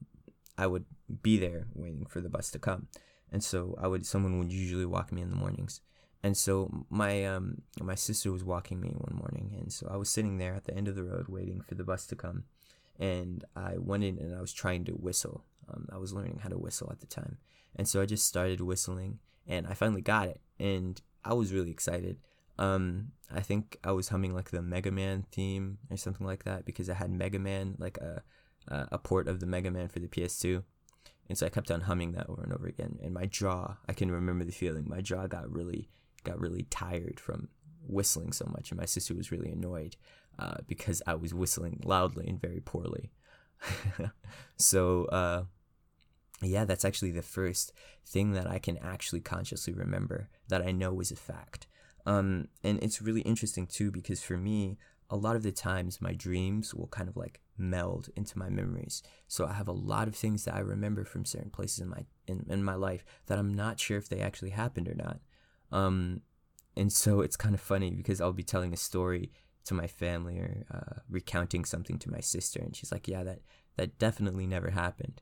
I 0.57 0.67
would 0.67 0.85
be 1.23 1.37
there 1.37 1.67
waiting 1.73 2.05
for 2.05 2.21
the 2.21 2.29
bus 2.29 2.51
to 2.51 2.59
come. 2.59 2.87
And 3.31 3.43
so 3.43 3.75
I 3.81 3.87
would 3.87 4.05
someone 4.05 4.37
would 4.39 4.51
usually 4.51 4.85
walk 4.85 5.11
me 5.11 5.21
in 5.21 5.29
the 5.29 5.35
mornings. 5.35 5.81
And 6.23 6.37
so 6.37 6.85
my 6.89 7.25
um 7.25 7.61
my 7.79 7.95
sister 7.95 8.31
was 8.31 8.43
walking 8.43 8.79
me 8.79 8.89
one 8.89 9.15
morning, 9.15 9.55
and 9.59 9.71
so 9.71 9.89
I 9.91 9.97
was 9.97 10.09
sitting 10.09 10.37
there 10.37 10.53
at 10.53 10.65
the 10.65 10.75
end 10.75 10.87
of 10.87 10.95
the 10.95 11.03
road 11.03 11.27
waiting 11.27 11.61
for 11.61 11.75
the 11.75 11.83
bus 11.83 12.05
to 12.07 12.15
come, 12.15 12.43
and 12.99 13.43
I 13.55 13.77
went 13.77 14.03
in 14.03 14.17
and 14.17 14.35
I 14.35 14.41
was 14.41 14.53
trying 14.53 14.85
to 14.85 14.93
whistle. 14.93 15.43
Um, 15.71 15.87
I 15.91 15.97
was 15.97 16.13
learning 16.13 16.39
how 16.43 16.49
to 16.49 16.57
whistle 16.57 16.89
at 16.91 16.99
the 16.99 17.07
time, 17.07 17.37
and 17.75 17.87
so 17.87 18.01
I 18.01 18.05
just 18.05 18.25
started 18.25 18.61
whistling, 18.61 19.19
and 19.47 19.67
I 19.67 19.73
finally 19.73 20.01
got 20.01 20.27
it, 20.27 20.41
and 20.59 21.01
I 21.23 21.33
was 21.33 21.53
really 21.53 21.71
excited. 21.71 22.17
Um, 22.59 23.13
I 23.33 23.39
think 23.39 23.77
I 23.83 23.91
was 23.91 24.09
humming 24.09 24.35
like 24.35 24.51
the 24.51 24.61
Mega 24.61 24.91
Man 24.91 25.25
theme 25.31 25.79
or 25.89 25.97
something 25.97 26.27
like 26.27 26.43
that 26.43 26.65
because 26.65 26.89
I 26.89 26.95
had 26.95 27.09
Mega 27.09 27.39
Man 27.39 27.75
like 27.79 27.97
a 27.97 28.23
a 28.67 28.97
port 28.97 29.27
of 29.27 29.39
the 29.39 29.45
Mega 29.45 29.71
Man 29.71 29.87
for 29.87 29.99
the 29.99 30.07
PS2. 30.07 30.63
And 31.27 31.37
so 31.37 31.45
I 31.45 31.49
kept 31.49 31.71
on 31.71 31.81
humming 31.81 32.11
that 32.13 32.29
over 32.29 32.43
and 32.43 32.53
over 32.53 32.67
again. 32.67 32.99
And 33.01 33.13
my 33.13 33.25
jaw, 33.25 33.77
I 33.87 33.93
can 33.93 34.11
remember 34.11 34.43
the 34.43 34.51
feeling. 34.51 34.85
My 34.87 35.01
jaw 35.01 35.27
got 35.27 35.51
really 35.51 35.89
got 36.23 36.39
really 36.39 36.63
tired 36.69 37.19
from 37.19 37.49
whistling 37.87 38.31
so 38.31 38.49
much, 38.51 38.71
and 38.71 38.79
my 38.79 38.85
sister 38.85 39.13
was 39.13 39.31
really 39.31 39.51
annoyed 39.51 39.95
uh, 40.39 40.57
because 40.67 41.01
I 41.05 41.15
was 41.15 41.33
whistling 41.33 41.81
loudly 41.83 42.27
and 42.27 42.39
very 42.39 42.61
poorly. 42.61 43.11
so 44.57 45.05
uh, 45.05 45.43
yeah, 46.41 46.65
that's 46.65 46.85
actually 46.85 47.11
the 47.11 47.21
first 47.21 47.73
thing 48.05 48.31
that 48.31 48.47
I 48.47 48.59
can 48.59 48.77
actually 48.77 49.21
consciously 49.21 49.73
remember 49.73 50.29
that 50.47 50.61
I 50.61 50.71
know 50.71 50.99
is 50.99 51.11
a 51.11 51.15
fact. 51.15 51.67
Um, 52.05 52.47
and 52.63 52.81
it's 52.81 53.01
really 53.01 53.21
interesting 53.21 53.67
too 53.67 53.91
because 53.91 54.23
for 54.23 54.37
me, 54.37 54.77
a 55.09 55.15
lot 55.15 55.35
of 55.35 55.43
the 55.43 55.51
times 55.51 56.01
my 56.01 56.13
dreams 56.13 56.73
will 56.73 56.87
kind 56.87 57.09
of 57.09 57.17
like 57.17 57.41
meld 57.57 58.09
into 58.15 58.39
my 58.39 58.49
memories. 58.49 59.03
So 59.27 59.45
I 59.45 59.53
have 59.53 59.67
a 59.67 59.73
lot 59.73 60.07
of 60.07 60.15
things 60.15 60.45
that 60.45 60.55
I 60.55 60.59
remember 60.59 61.03
from 61.03 61.25
certain 61.25 61.51
places 61.51 61.79
in 61.79 61.89
my 61.89 62.05
in, 62.27 62.45
in 62.49 62.63
my 62.63 62.75
life 62.75 63.03
that 63.27 63.37
I'm 63.37 63.53
not 63.53 63.79
sure 63.79 63.97
if 63.97 64.09
they 64.09 64.21
actually 64.21 64.51
happened 64.51 64.87
or 64.87 64.95
not. 64.95 65.19
Um, 65.71 66.21
and 66.75 66.91
so 66.91 67.21
it's 67.21 67.35
kind 67.35 67.53
of 67.55 67.61
funny 67.61 67.91
because 67.91 68.21
I'll 68.21 68.33
be 68.33 68.43
telling 68.43 68.73
a 68.73 68.77
story 68.77 69.31
to 69.65 69.73
my 69.73 69.87
family 69.87 70.39
or 70.39 70.65
uh, 70.73 71.01
recounting 71.09 71.65
something 71.65 71.99
to 71.99 72.11
my 72.11 72.19
sister, 72.19 72.59
and 72.59 72.75
she's 72.75 72.91
like, 72.91 73.07
"Yeah, 73.07 73.23
that 73.23 73.39
that 73.77 73.99
definitely 73.99 74.47
never 74.47 74.71
happened," 74.71 75.21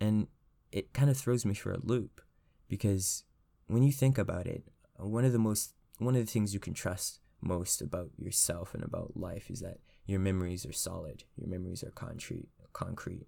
and 0.00 0.26
it 0.72 0.92
kind 0.92 1.10
of 1.10 1.16
throws 1.16 1.44
me 1.44 1.54
for 1.54 1.72
a 1.72 1.80
loop 1.82 2.20
because 2.68 3.24
when 3.66 3.82
you 3.82 3.92
think 3.92 4.18
about 4.18 4.46
it, 4.46 4.64
one 4.96 5.24
of 5.24 5.32
the 5.32 5.38
most 5.38 5.74
one 5.98 6.14
of 6.14 6.24
the 6.24 6.30
things 6.30 6.54
you 6.54 6.60
can 6.60 6.74
trust 6.74 7.20
most 7.40 7.80
about 7.80 8.10
yourself 8.18 8.74
and 8.74 8.84
about 8.84 9.16
life 9.16 9.50
is 9.50 9.60
that 9.60 9.78
your 10.06 10.20
memories 10.20 10.66
are 10.66 10.72
solid, 10.72 11.24
your 11.36 11.48
memories 11.48 11.82
are 11.82 11.90
concrete, 11.90 12.48
concrete 12.72 13.26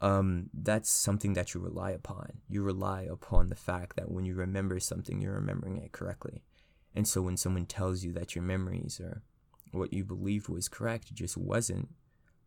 um, 0.00 0.50
that's 0.52 0.90
something 0.90 1.32
that 1.34 1.54
you 1.54 1.60
rely 1.60 1.90
upon. 1.90 2.40
You 2.48 2.62
rely 2.62 3.02
upon 3.02 3.48
the 3.48 3.56
fact 3.56 3.96
that 3.96 4.10
when 4.10 4.26
you 4.26 4.34
remember 4.34 4.78
something, 4.78 5.20
you're 5.20 5.34
remembering 5.34 5.78
it 5.78 5.92
correctly. 5.92 6.42
And 6.94 7.08
so 7.08 7.22
when 7.22 7.36
someone 7.36 7.66
tells 7.66 8.04
you 8.04 8.12
that 8.12 8.34
your 8.34 8.44
memories 8.44 9.00
or 9.00 9.22
what 9.72 9.92
you 9.92 10.04
believed 10.04 10.48
was 10.48 10.68
correct 10.68 11.14
just 11.14 11.36
wasn't, 11.36 11.88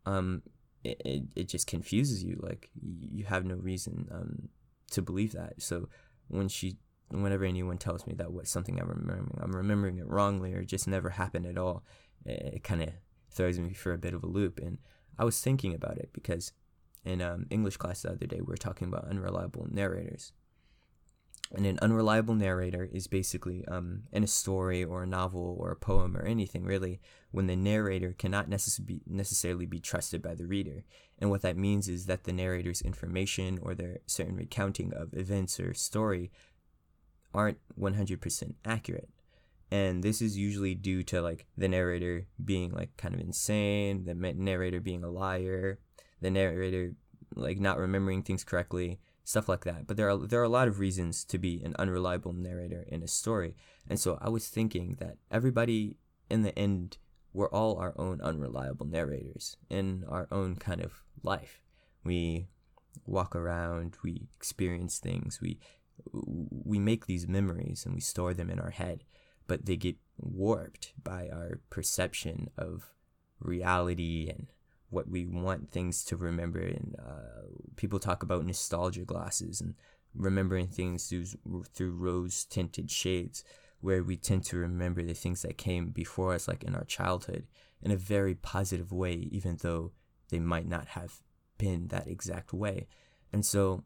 um, 0.06 0.44
it, 0.84 1.01
it, 1.06 1.24
it 1.36 1.48
just 1.48 1.68
confuses 1.68 2.24
you. 2.24 2.39
Like 2.41 2.70
you 2.82 3.25
have 3.25 3.46
no 3.46 3.56
reason 3.56 4.08
um, 4.12 4.50
to 4.91 5.01
believe 5.01 5.34
that. 5.34 5.62
So 5.62 5.89
when 6.27 6.50
she, 6.50 6.77
whenever 7.10 7.46
anyone 7.46 7.77
tells 7.77 8.06
me 8.06 8.13
that 8.15 8.32
what 8.32 8.48
something 8.48 8.79
I'm 8.79 8.89
remembering, 8.89 9.39
I'm 9.41 9.56
remembering 9.56 9.98
it 9.98 10.08
wrongly 10.08 10.53
or 10.53 10.63
just 10.63 10.88
never 10.88 11.12
happened 11.12 11.48
at 11.48 11.58
all, 11.58 11.84
it, 12.25 12.56
it 12.56 12.63
kind 12.63 12.84
of 12.84 12.89
throws 13.32 13.60
me 13.60 13.74
for 13.74 13.94
a 13.94 13.98
bit 13.98 14.13
of 14.13 14.24
a 14.24 14.27
loop. 14.27 14.60
And 14.60 14.77
I 15.18 15.25
was 15.25 15.41
thinking 15.41 15.74
about 15.74 15.98
it 15.98 16.10
because 16.13 16.53
in 17.09 17.21
um, 17.21 17.45
English 17.49 17.77
class 17.77 18.03
the 18.03 18.11
other 18.11 18.27
day, 18.27 18.37
we 18.37 18.51
were 18.51 18.57
talking 18.57 18.87
about 18.87 19.09
unreliable 19.09 19.67
narrators. 19.69 20.31
And 21.55 21.65
an 21.65 21.79
unreliable 21.81 22.35
narrator 22.35 22.87
is 22.91 23.07
basically 23.07 23.65
um, 23.67 24.03
in 24.11 24.23
a 24.23 24.27
story 24.27 24.83
or 24.83 25.01
a 25.01 25.07
novel 25.07 25.57
or 25.59 25.71
a 25.71 25.75
poem 25.75 26.15
or 26.15 26.21
anything 26.21 26.63
really, 26.63 27.01
when 27.31 27.47
the 27.47 27.55
narrator 27.55 28.13
cannot 28.17 28.49
necess- 28.49 28.85
be, 28.85 29.01
necessarily 29.07 29.65
be 29.65 29.79
trusted 29.79 30.21
by 30.21 30.35
the 30.35 30.45
reader. 30.45 30.83
And 31.17 31.31
what 31.31 31.41
that 31.41 31.57
means 31.57 31.89
is 31.89 32.05
that 32.05 32.25
the 32.25 32.33
narrator's 32.33 32.81
information 32.81 33.57
or 33.63 33.73
their 33.73 33.97
certain 34.05 34.35
recounting 34.35 34.93
of 34.93 35.13
events 35.13 35.59
or 35.59 35.73
story 35.73 36.31
aren't 37.33 37.57
100% 37.79 38.53
accurate. 38.63 39.09
And 39.71 40.03
this 40.03 40.21
is 40.21 40.37
usually 40.37 40.75
due 40.75 41.03
to 41.03 41.21
like 41.21 41.45
the 41.57 41.67
narrator 41.67 42.27
being 42.43 42.71
like 42.71 42.95
kind 42.97 43.15
of 43.15 43.21
insane, 43.21 44.05
the 44.05 44.15
narrator 44.15 44.79
being 44.79 45.03
a 45.03 45.09
liar, 45.09 45.79
the 46.21 46.29
narrator 46.29 46.93
like 47.35 47.59
not 47.59 47.77
remembering 47.77 48.23
things 48.23 48.43
correctly, 48.43 48.99
stuff 49.23 49.47
like 49.47 49.63
that. 49.65 49.88
But 49.88 49.97
there 49.97 50.09
are 50.09 50.17
there 50.17 50.41
are 50.41 50.43
a 50.43 50.49
lot 50.49 50.67
of 50.67 50.79
reasons 50.79 51.23
to 51.25 51.38
be 51.38 51.61
an 51.63 51.75
unreliable 51.79 52.33
narrator 52.33 52.85
in 52.88 53.03
a 53.03 53.07
story. 53.07 53.55
And 53.88 53.99
so 53.99 54.17
I 54.21 54.29
was 54.29 54.47
thinking 54.47 54.97
that 54.99 55.17
everybody 55.31 55.97
in 56.29 56.43
the 56.43 56.57
end 56.57 56.97
we're 57.33 57.49
all 57.49 57.77
our 57.77 57.93
own 57.97 58.19
unreliable 58.21 58.88
narrators 58.88 59.55
in 59.69 60.03
our 60.07 60.27
own 60.31 60.55
kind 60.55 60.81
of 60.81 61.03
life. 61.23 61.61
We 62.03 62.47
walk 63.05 63.35
around, 63.35 63.97
we 64.03 64.27
experience 64.35 64.97
things, 64.97 65.39
we 65.41 65.59
we 66.11 66.79
make 66.79 67.05
these 67.05 67.27
memories 67.27 67.85
and 67.85 67.93
we 67.93 68.01
store 68.01 68.33
them 68.33 68.49
in 68.49 68.59
our 68.59 68.69
head, 68.69 69.03
but 69.47 69.65
they 69.65 69.75
get 69.75 69.97
warped 70.17 70.93
by 71.03 71.27
our 71.29 71.59
perception 71.69 72.49
of 72.57 72.93
reality 73.39 74.29
and 74.29 74.47
what 74.89 75.10
we 75.10 75.25
want 75.25 75.72
things 75.72 76.03
to 76.05 76.17
remember. 76.17 76.60
And 76.60 76.96
uh, 77.00 77.48
people 77.75 78.00
talk 78.00 78.24
about 78.24 78.46
nostalgia 78.46 79.05
glasses 79.05 79.62
and 79.62 79.75
remembering 80.15 80.67
things 80.67 81.08
through 81.08 81.25
through 81.74 81.91
rose 81.91 82.46
tinted 82.46 82.89
shades, 82.89 83.43
where 83.81 84.03
we 84.03 84.17
tend 84.17 84.46
to 84.46 84.58
remember 84.58 85.03
the 85.03 85.13
things 85.13 85.41
that 85.43 85.58
came 85.58 85.89
before 85.89 86.34
us, 86.34 86.48
like 86.48 86.63
in 86.63 86.75
our 86.75 86.86
childhood, 86.86 87.48
in 87.81 87.91
a 87.91 87.98
very 87.98 88.36
positive 88.36 88.91
way, 88.91 89.27
even 89.31 89.58
though 89.62 89.91
they 90.29 90.39
might 90.39 90.67
not 90.67 90.88
have 90.89 91.22
been 91.58 91.88
that 91.88 92.08
exact 92.08 92.53
way. 92.53 92.88
And 93.31 93.46
so 93.46 93.84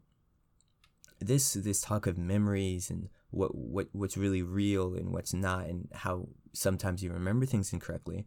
this 1.19 1.53
this 1.53 1.81
talk 1.81 2.05
of 2.05 2.17
memories 2.17 2.89
and 2.89 3.09
what 3.31 3.55
what 3.55 3.87
what's 3.91 4.17
really 4.17 4.41
real 4.41 4.93
and 4.93 5.11
what's 5.11 5.33
not 5.33 5.65
and 5.65 5.89
how 5.93 6.27
sometimes 6.53 7.03
you 7.03 7.11
remember 7.11 7.45
things 7.45 7.73
incorrectly 7.73 8.25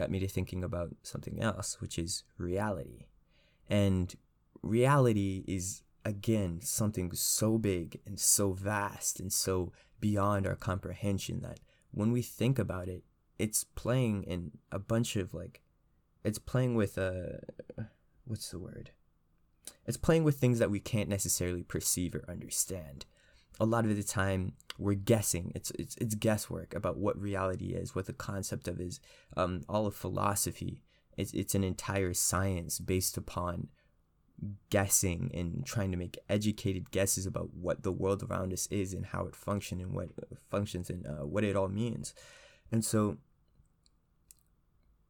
got 0.00 0.10
me 0.10 0.18
to 0.18 0.28
thinking 0.28 0.64
about 0.64 0.96
something 1.02 1.42
else, 1.42 1.78
which 1.80 1.98
is 1.98 2.24
reality. 2.38 3.04
And 3.68 4.14
reality 4.62 5.44
is, 5.46 5.82
again, 6.06 6.60
something 6.62 7.12
so 7.12 7.58
big 7.58 8.00
and 8.06 8.18
so 8.18 8.52
vast 8.52 9.20
and 9.20 9.30
so 9.30 9.72
beyond 10.00 10.46
our 10.46 10.56
comprehension 10.56 11.42
that 11.42 11.60
when 11.90 12.12
we 12.12 12.22
think 12.22 12.58
about 12.58 12.88
it, 12.88 13.04
it's 13.38 13.64
playing 13.64 14.22
in 14.22 14.52
a 14.72 14.78
bunch 14.78 15.16
of 15.16 15.34
like, 15.34 15.60
it's 16.24 16.38
playing 16.38 16.76
with 16.76 16.96
a, 16.96 17.40
uh, 17.78 17.82
what's 18.24 18.50
the 18.50 18.58
word? 18.58 18.92
It's 19.86 19.98
playing 19.98 20.24
with 20.24 20.38
things 20.38 20.58
that 20.60 20.70
we 20.70 20.80
can't 20.80 21.10
necessarily 21.10 21.62
perceive 21.62 22.14
or 22.14 22.24
understand 22.26 23.04
a 23.60 23.66
lot 23.66 23.84
of 23.84 23.94
the 23.94 24.02
time 24.02 24.54
we're 24.78 24.94
guessing. 24.94 25.52
It's 25.54 25.70
it's 25.72 25.94
it's 25.96 26.14
guesswork 26.14 26.74
about 26.74 26.96
what 26.96 27.20
reality 27.20 27.74
is, 27.74 27.94
what 27.94 28.06
the 28.06 28.12
concept 28.14 28.66
of 28.66 28.80
is. 28.80 28.98
Um, 29.36 29.62
all 29.68 29.86
of 29.86 29.94
philosophy, 29.94 30.82
it's 31.16 31.32
it's 31.32 31.54
an 31.54 31.62
entire 31.62 32.14
science 32.14 32.78
based 32.78 33.16
upon 33.16 33.68
guessing 34.70 35.30
and 35.34 35.66
trying 35.66 35.90
to 35.90 35.98
make 35.98 36.18
educated 36.30 36.90
guesses 36.90 37.26
about 37.26 37.52
what 37.52 37.82
the 37.82 37.92
world 37.92 38.22
around 38.22 38.54
us 38.54 38.66
is 38.68 38.94
and 38.94 39.04
how 39.04 39.26
it 39.26 39.36
functions 39.36 39.82
and 39.82 39.92
what 39.92 40.08
functions 40.50 40.88
and 40.88 41.06
uh, 41.06 41.26
what 41.26 41.44
it 41.44 41.54
all 41.54 41.68
means. 41.68 42.14
And 42.72 42.82
so 42.82 43.18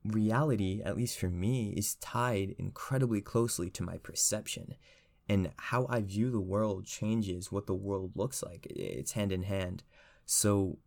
reality, 0.05 0.83
at 0.85 0.97
least 0.97 1.17
for 1.17 1.29
me, 1.29 1.73
is 1.77 1.95
tied 1.97 2.57
incredibly 2.59 3.21
closely 3.21 3.71
to 3.71 3.85
my 3.85 3.99
perception 3.99 4.75
and 5.31 5.53
how 5.59 5.87
I 5.89 6.01
view 6.01 6.29
the 6.29 6.41
world 6.41 6.87
changes 6.87 7.53
what 7.53 7.69
the 7.69 7.75
world 7.75 8.11
looks 8.17 8.43
like. 8.43 8.67
It's 8.69 9.13
hand 9.13 9.31
in 9.31 9.45
hand. 9.45 9.85
So 10.27 10.79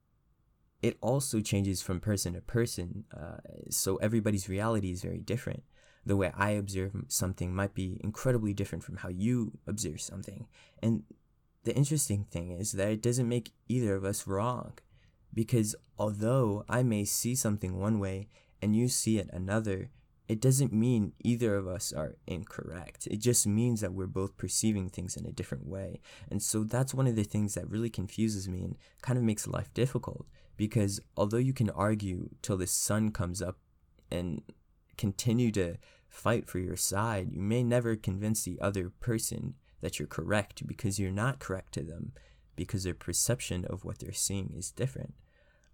it 0.81 0.97
also 1.00 1.39
changes 1.39 1.81
from 1.81 2.01
person 2.01 2.33
to 2.33 2.41
person. 2.41 3.05
Uh, 3.15 3.38
so 3.69 3.95
everybody's 3.97 4.50
reality 4.50 4.91
is 4.91 5.01
very 5.01 5.21
different. 5.21 5.63
The 6.05 6.17
way 6.17 6.33
I 6.35 6.50
observe 6.50 6.91
something 7.07 7.55
might 7.55 7.73
be 7.73 8.01
incredibly 8.03 8.53
different 8.53 8.83
from 8.83 8.97
how 8.97 9.07
you 9.07 9.59
observe 9.65 10.01
something. 10.01 10.47
And 10.81 11.03
the 11.63 11.73
interesting 11.73 12.25
thing 12.29 12.51
is 12.51 12.73
that 12.73 12.91
it 12.91 13.01
doesn't 13.01 13.29
make 13.29 13.53
either 13.69 13.95
of 13.95 14.03
us 14.03 14.27
wrong. 14.27 14.73
Because 15.33 15.73
although 15.97 16.65
I 16.67 16.83
may 16.83 17.05
see 17.05 17.33
something 17.33 17.79
one 17.79 17.97
way 17.97 18.27
and 18.62 18.75
you 18.75 18.89
see 18.89 19.19
it 19.19 19.29
another, 19.31 19.89
it 20.27 20.39
doesn't 20.39 20.72
mean 20.72 21.13
either 21.20 21.56
of 21.56 21.68
us 21.68 21.92
are 21.92 22.15
incorrect. 22.25 23.08
It 23.08 23.20
just 23.20 23.46
means 23.46 23.82
that 23.82 23.94
we're 23.94 24.08
both 24.08 24.38
perceiving 24.38 24.89
things 24.89 25.18
in 25.18 25.25
a 25.25 25.32
different 25.32 25.68
way. 25.68 26.00
And 26.30 26.42
so 26.42 26.63
that's 26.63 26.94
one 26.94 27.08
of 27.08 27.15
the 27.15 27.24
things 27.24 27.56
that 27.56 27.70
really 27.70 27.89
confuses 27.89 28.48
me 28.48 28.63
and 28.63 28.77
kind 29.01 29.18
of 29.18 29.24
makes 29.25 29.48
life 29.48 29.74
difficult 29.74 30.25
because 30.56 31.01
although 31.18 31.38
you 31.38 31.53
can 31.53 31.70
argue 31.72 32.30
till 32.42 32.58
the 32.58 32.68
sun 32.68 33.12
comes 33.12 33.42
up 33.42 33.58
and 34.12 34.42
continue 34.98 35.51
to 35.51 35.75
fight 36.08 36.48
for 36.48 36.60
your 36.60 36.77
side, 36.77 37.32
you 37.32 37.42
may 37.42 37.63
never 37.63 37.96
convince 37.96 38.44
the 38.44 38.60
other 38.62 38.89
person 38.89 39.56
that 39.82 40.00
you're 40.00 40.08
correct 40.08 40.65
because 40.65 41.00
you're 41.00 41.12
not 41.12 41.39
correct 41.39 41.74
to 41.74 41.84
them 41.84 42.13
because 42.56 42.84
their 42.84 42.94
perception 42.94 43.65
of 43.65 43.84
what 43.84 44.00
they're 44.00 44.13
seeing 44.13 44.53
is 44.56 44.72
different. 44.72 45.15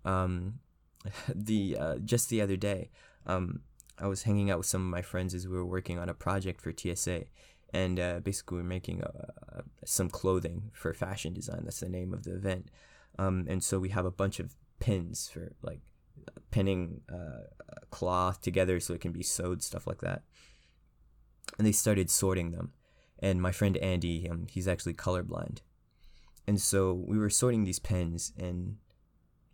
Um, 0.05 0.59
the 1.35 1.77
uh, 1.79 1.95
just 1.97 2.29
the 2.29 2.41
other 2.41 2.57
day, 2.57 2.89
um, 3.25 3.61
I 3.99 4.07
was 4.07 4.23
hanging 4.23 4.49
out 4.49 4.59
with 4.59 4.67
some 4.67 4.81
of 4.81 4.87
my 4.87 5.01
friends 5.01 5.33
as 5.33 5.47
we 5.47 5.55
were 5.55 5.65
working 5.65 5.99
on 5.99 6.09
a 6.09 6.13
project 6.13 6.61
for 6.61 6.73
TSA, 6.75 7.25
and 7.73 7.99
uh, 7.99 8.19
basically 8.19 8.57
we 8.57 8.61
are 8.61 8.67
making 8.67 9.01
a, 9.01 9.63
some 9.85 10.09
clothing 10.09 10.71
for 10.73 10.93
fashion 10.93 11.33
design. 11.33 11.61
That's 11.63 11.79
the 11.79 11.89
name 11.89 12.13
of 12.13 12.23
the 12.23 12.35
event. 12.35 12.69
Um, 13.17 13.45
and 13.49 13.63
so 13.63 13.79
we 13.79 13.89
have 13.89 14.05
a 14.05 14.11
bunch 14.11 14.39
of 14.39 14.55
pins 14.79 15.29
for 15.29 15.51
like 15.61 15.81
pinning 16.51 17.01
uh, 17.11 17.43
cloth 17.91 18.41
together 18.41 18.79
so 18.79 18.93
it 18.93 19.01
can 19.01 19.11
be 19.11 19.23
sewed, 19.23 19.61
stuff 19.63 19.85
like 19.85 20.01
that. 20.01 20.23
And 21.57 21.67
they 21.67 21.71
started 21.71 22.09
sorting 22.09 22.51
them. 22.51 22.73
And 23.19 23.41
my 23.41 23.51
friend 23.51 23.75
Andy, 23.77 24.29
um, 24.29 24.47
he's 24.49 24.67
actually 24.67 24.93
colorblind. 24.93 25.59
And 26.47 26.61
so 26.61 26.93
we 26.93 27.17
were 27.17 27.29
sorting 27.29 27.65
these 27.65 27.79
pins 27.79 28.31
and 28.37 28.77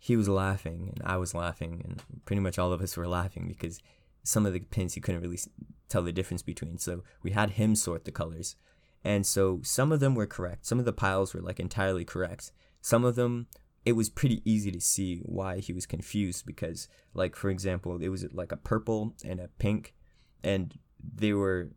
he 0.05 0.15
was 0.15 0.29
laughing, 0.29 0.93
and 0.93 1.01
I 1.03 1.17
was 1.17 1.33
laughing, 1.33 1.81
and 1.83 2.23
pretty 2.25 2.39
much 2.39 2.59
all 2.59 2.71
of 2.71 2.79
us 2.79 2.95
were 2.95 3.07
laughing 3.07 3.47
because 3.47 3.79
some 4.25 4.45
of 4.45 4.53
the 4.53 4.59
pins 4.59 4.95
he 4.95 5.01
couldn't 5.01 5.21
really 5.21 5.39
tell 5.87 6.01
the 6.01 6.11
difference 6.11 6.41
between. 6.41 6.77
So 6.77 7.03
we 7.23 7.31
had 7.31 7.51
him 7.51 7.75
sort 7.75 8.05
the 8.05 8.11
colors. 8.11 8.55
And 9.03 9.25
so 9.25 9.59
some 9.63 9.91
of 9.91 9.99
them 9.99 10.15
were 10.15 10.25
correct. 10.25 10.65
Some 10.65 10.79
of 10.79 10.85
the 10.85 10.91
piles 10.91 11.33
were 11.33 11.41
like 11.41 11.59
entirely 11.59 12.03
correct. 12.03 12.51
Some 12.81 13.05
of 13.05 13.15
them 13.15 13.47
it 13.85 13.93
was 13.93 14.09
pretty 14.09 14.41
easy 14.43 14.71
to 14.71 14.81
see 14.81 15.19
why 15.19 15.59
he 15.59 15.71
was 15.71 15.85
confused 15.85 16.45
because 16.45 16.87
like 17.13 17.35
for 17.35 17.49
example 17.49 17.99
it 18.01 18.09
was 18.09 18.25
like 18.33 18.51
a 18.51 18.57
purple 18.57 19.13
and 19.23 19.39
a 19.39 19.47
pink 19.59 19.93
and 20.43 20.79
they 20.99 21.31
were 21.31 21.69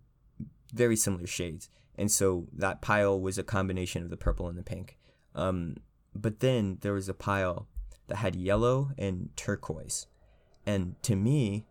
very 0.72 0.96
similar 0.96 1.26
shades 1.26 1.68
and 1.96 2.10
so 2.10 2.46
that 2.52 2.80
pile 2.80 3.20
was 3.20 3.36
a 3.36 3.42
combination 3.42 4.02
of 4.02 4.10
the 4.10 4.16
purple 4.16 4.48
and 4.48 4.58
the 4.58 4.62
pink 4.62 4.96
um, 5.34 5.76
but 6.14 6.40
then 6.40 6.78
there 6.80 6.94
was 6.94 7.08
a 7.08 7.14
pile 7.14 7.68
that 8.06 8.16
had 8.16 8.34
yellow 8.34 8.90
and 8.96 9.28
turquoise 9.36 10.06
and 10.66 11.00
to 11.02 11.14
me 11.14 11.66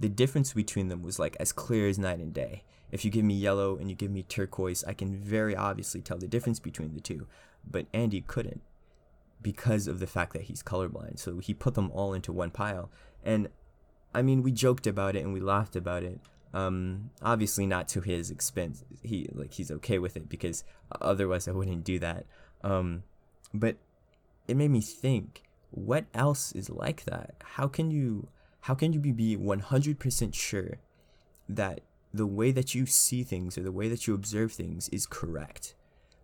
the 0.00 0.08
difference 0.08 0.52
between 0.52 0.88
them 0.88 1.02
was 1.02 1.18
like 1.18 1.36
as 1.38 1.52
clear 1.52 1.88
as 1.88 1.98
night 1.98 2.18
and 2.18 2.34
day 2.34 2.64
if 2.90 3.04
you 3.04 3.10
give 3.10 3.24
me 3.24 3.34
yellow 3.34 3.76
and 3.76 3.88
you 3.88 3.94
give 3.94 4.10
me 4.10 4.22
turquoise 4.24 4.82
i 4.84 4.92
can 4.92 5.14
very 5.14 5.54
obviously 5.54 6.00
tell 6.00 6.18
the 6.18 6.26
difference 6.26 6.58
between 6.58 6.94
the 6.94 7.00
two 7.00 7.26
but 7.70 7.86
andy 7.92 8.20
couldn't 8.20 8.62
because 9.42 9.86
of 9.86 10.00
the 10.00 10.06
fact 10.06 10.32
that 10.32 10.42
he's 10.42 10.62
colorblind. 10.62 11.18
So 11.18 11.38
he 11.38 11.54
put 11.54 11.74
them 11.74 11.90
all 11.92 12.12
into 12.12 12.32
one 12.32 12.50
pile. 12.50 12.90
And 13.24 13.48
I 14.14 14.22
mean, 14.22 14.42
we 14.42 14.52
joked 14.52 14.86
about 14.86 15.16
it 15.16 15.24
and 15.24 15.32
we 15.32 15.40
laughed 15.40 15.76
about 15.76 16.02
it. 16.02 16.20
Um, 16.52 17.10
obviously 17.22 17.66
not 17.66 17.88
to 17.88 18.00
his 18.00 18.30
expense. 18.30 18.84
He 19.02 19.28
like 19.32 19.52
he's 19.52 19.70
okay 19.70 19.98
with 19.98 20.16
it 20.16 20.28
because 20.28 20.64
otherwise 21.00 21.46
I 21.46 21.52
wouldn't 21.52 21.84
do 21.84 21.98
that. 22.00 22.26
Um, 22.62 23.04
but 23.54 23.76
it 24.48 24.56
made 24.56 24.70
me 24.70 24.80
think, 24.80 25.42
what 25.70 26.06
else 26.12 26.52
is 26.52 26.68
like 26.68 27.04
that? 27.04 27.34
How 27.40 27.68
can 27.68 27.90
you 27.90 28.28
how 28.62 28.74
can 28.74 28.92
you 28.92 29.00
be 29.00 29.36
100% 29.36 30.34
sure 30.34 30.78
that 31.48 31.80
the 32.12 32.26
way 32.26 32.50
that 32.50 32.74
you 32.74 32.86
see 32.86 33.22
things 33.22 33.56
or 33.56 33.62
the 33.62 33.72
way 33.72 33.88
that 33.88 34.06
you 34.06 34.14
observe 34.14 34.52
things 34.52 34.88
is 34.90 35.06
correct? 35.06 35.74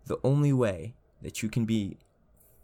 The 0.07 0.19
only 0.23 0.53
way 0.53 0.95
that 1.23 1.43
you 1.43 1.49
can 1.49 1.65
be 1.65 1.99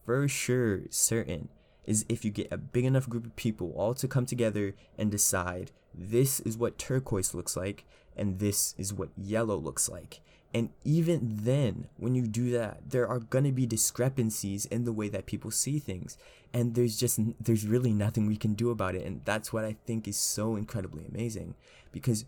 for 0.04 0.28
sure 0.28 0.82
certain 0.90 1.48
is 1.84 2.04
if 2.08 2.24
you 2.24 2.30
get 2.30 2.52
a 2.52 2.56
big 2.56 2.84
enough 2.84 3.08
group 3.08 3.26
of 3.26 3.36
people 3.36 3.72
all 3.76 3.94
to 3.94 4.06
come 4.06 4.26
together 4.26 4.74
and 4.98 5.10
decide 5.10 5.72
this 5.94 6.40
is 6.40 6.56
what 6.56 6.78
turquoise 6.78 7.34
looks 7.34 7.56
like 7.56 7.84
and 8.16 8.38
this 8.38 8.74
is 8.78 8.92
what 8.92 9.08
yellow 9.16 9.56
looks 9.56 9.88
like. 9.88 10.20
And 10.54 10.70
even 10.84 11.20
then, 11.44 11.88
when 11.96 12.14
you 12.14 12.26
do 12.26 12.50
that, 12.50 12.90
there 12.90 13.08
are 13.08 13.20
going 13.20 13.44
to 13.44 13.52
be 13.52 13.64
discrepancies 13.64 14.66
in 14.66 14.84
the 14.84 14.92
way 14.92 15.08
that 15.08 15.26
people 15.26 15.50
see 15.50 15.78
things. 15.78 16.18
And 16.52 16.74
there's 16.74 16.98
just, 16.98 17.18
there's 17.40 17.66
really 17.66 17.92
nothing 17.92 18.26
we 18.26 18.36
can 18.36 18.52
do 18.52 18.70
about 18.70 18.94
it. 18.94 19.06
And 19.06 19.22
that's 19.24 19.52
what 19.52 19.64
I 19.64 19.76
think 19.86 20.06
is 20.06 20.18
so 20.18 20.56
incredibly 20.56 21.06
amazing. 21.06 21.54
Because 21.90 22.26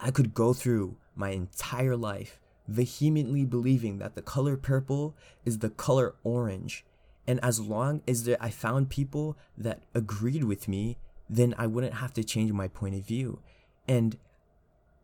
I 0.00 0.10
could 0.10 0.32
go 0.32 0.54
through 0.54 0.96
my 1.14 1.30
entire 1.30 1.96
life 1.96 2.40
vehemently 2.66 3.44
believing 3.44 3.98
that 3.98 4.14
the 4.14 4.22
color 4.22 4.56
purple 4.56 5.14
is 5.44 5.58
the 5.58 5.70
color 5.70 6.14
orange. 6.24 6.84
And 7.26 7.38
as 7.42 7.60
long 7.60 8.02
as 8.08 8.24
there, 8.24 8.38
I 8.40 8.50
found 8.50 8.88
people 8.88 9.36
that 9.56 9.80
agreed 9.94 10.44
with 10.44 10.68
me, 10.68 10.96
then 11.28 11.54
I 11.58 11.66
wouldn't 11.66 11.94
have 11.94 12.14
to 12.14 12.24
change 12.24 12.52
my 12.52 12.68
point 12.68 12.94
of 12.94 13.06
view. 13.06 13.40
And 13.86 14.16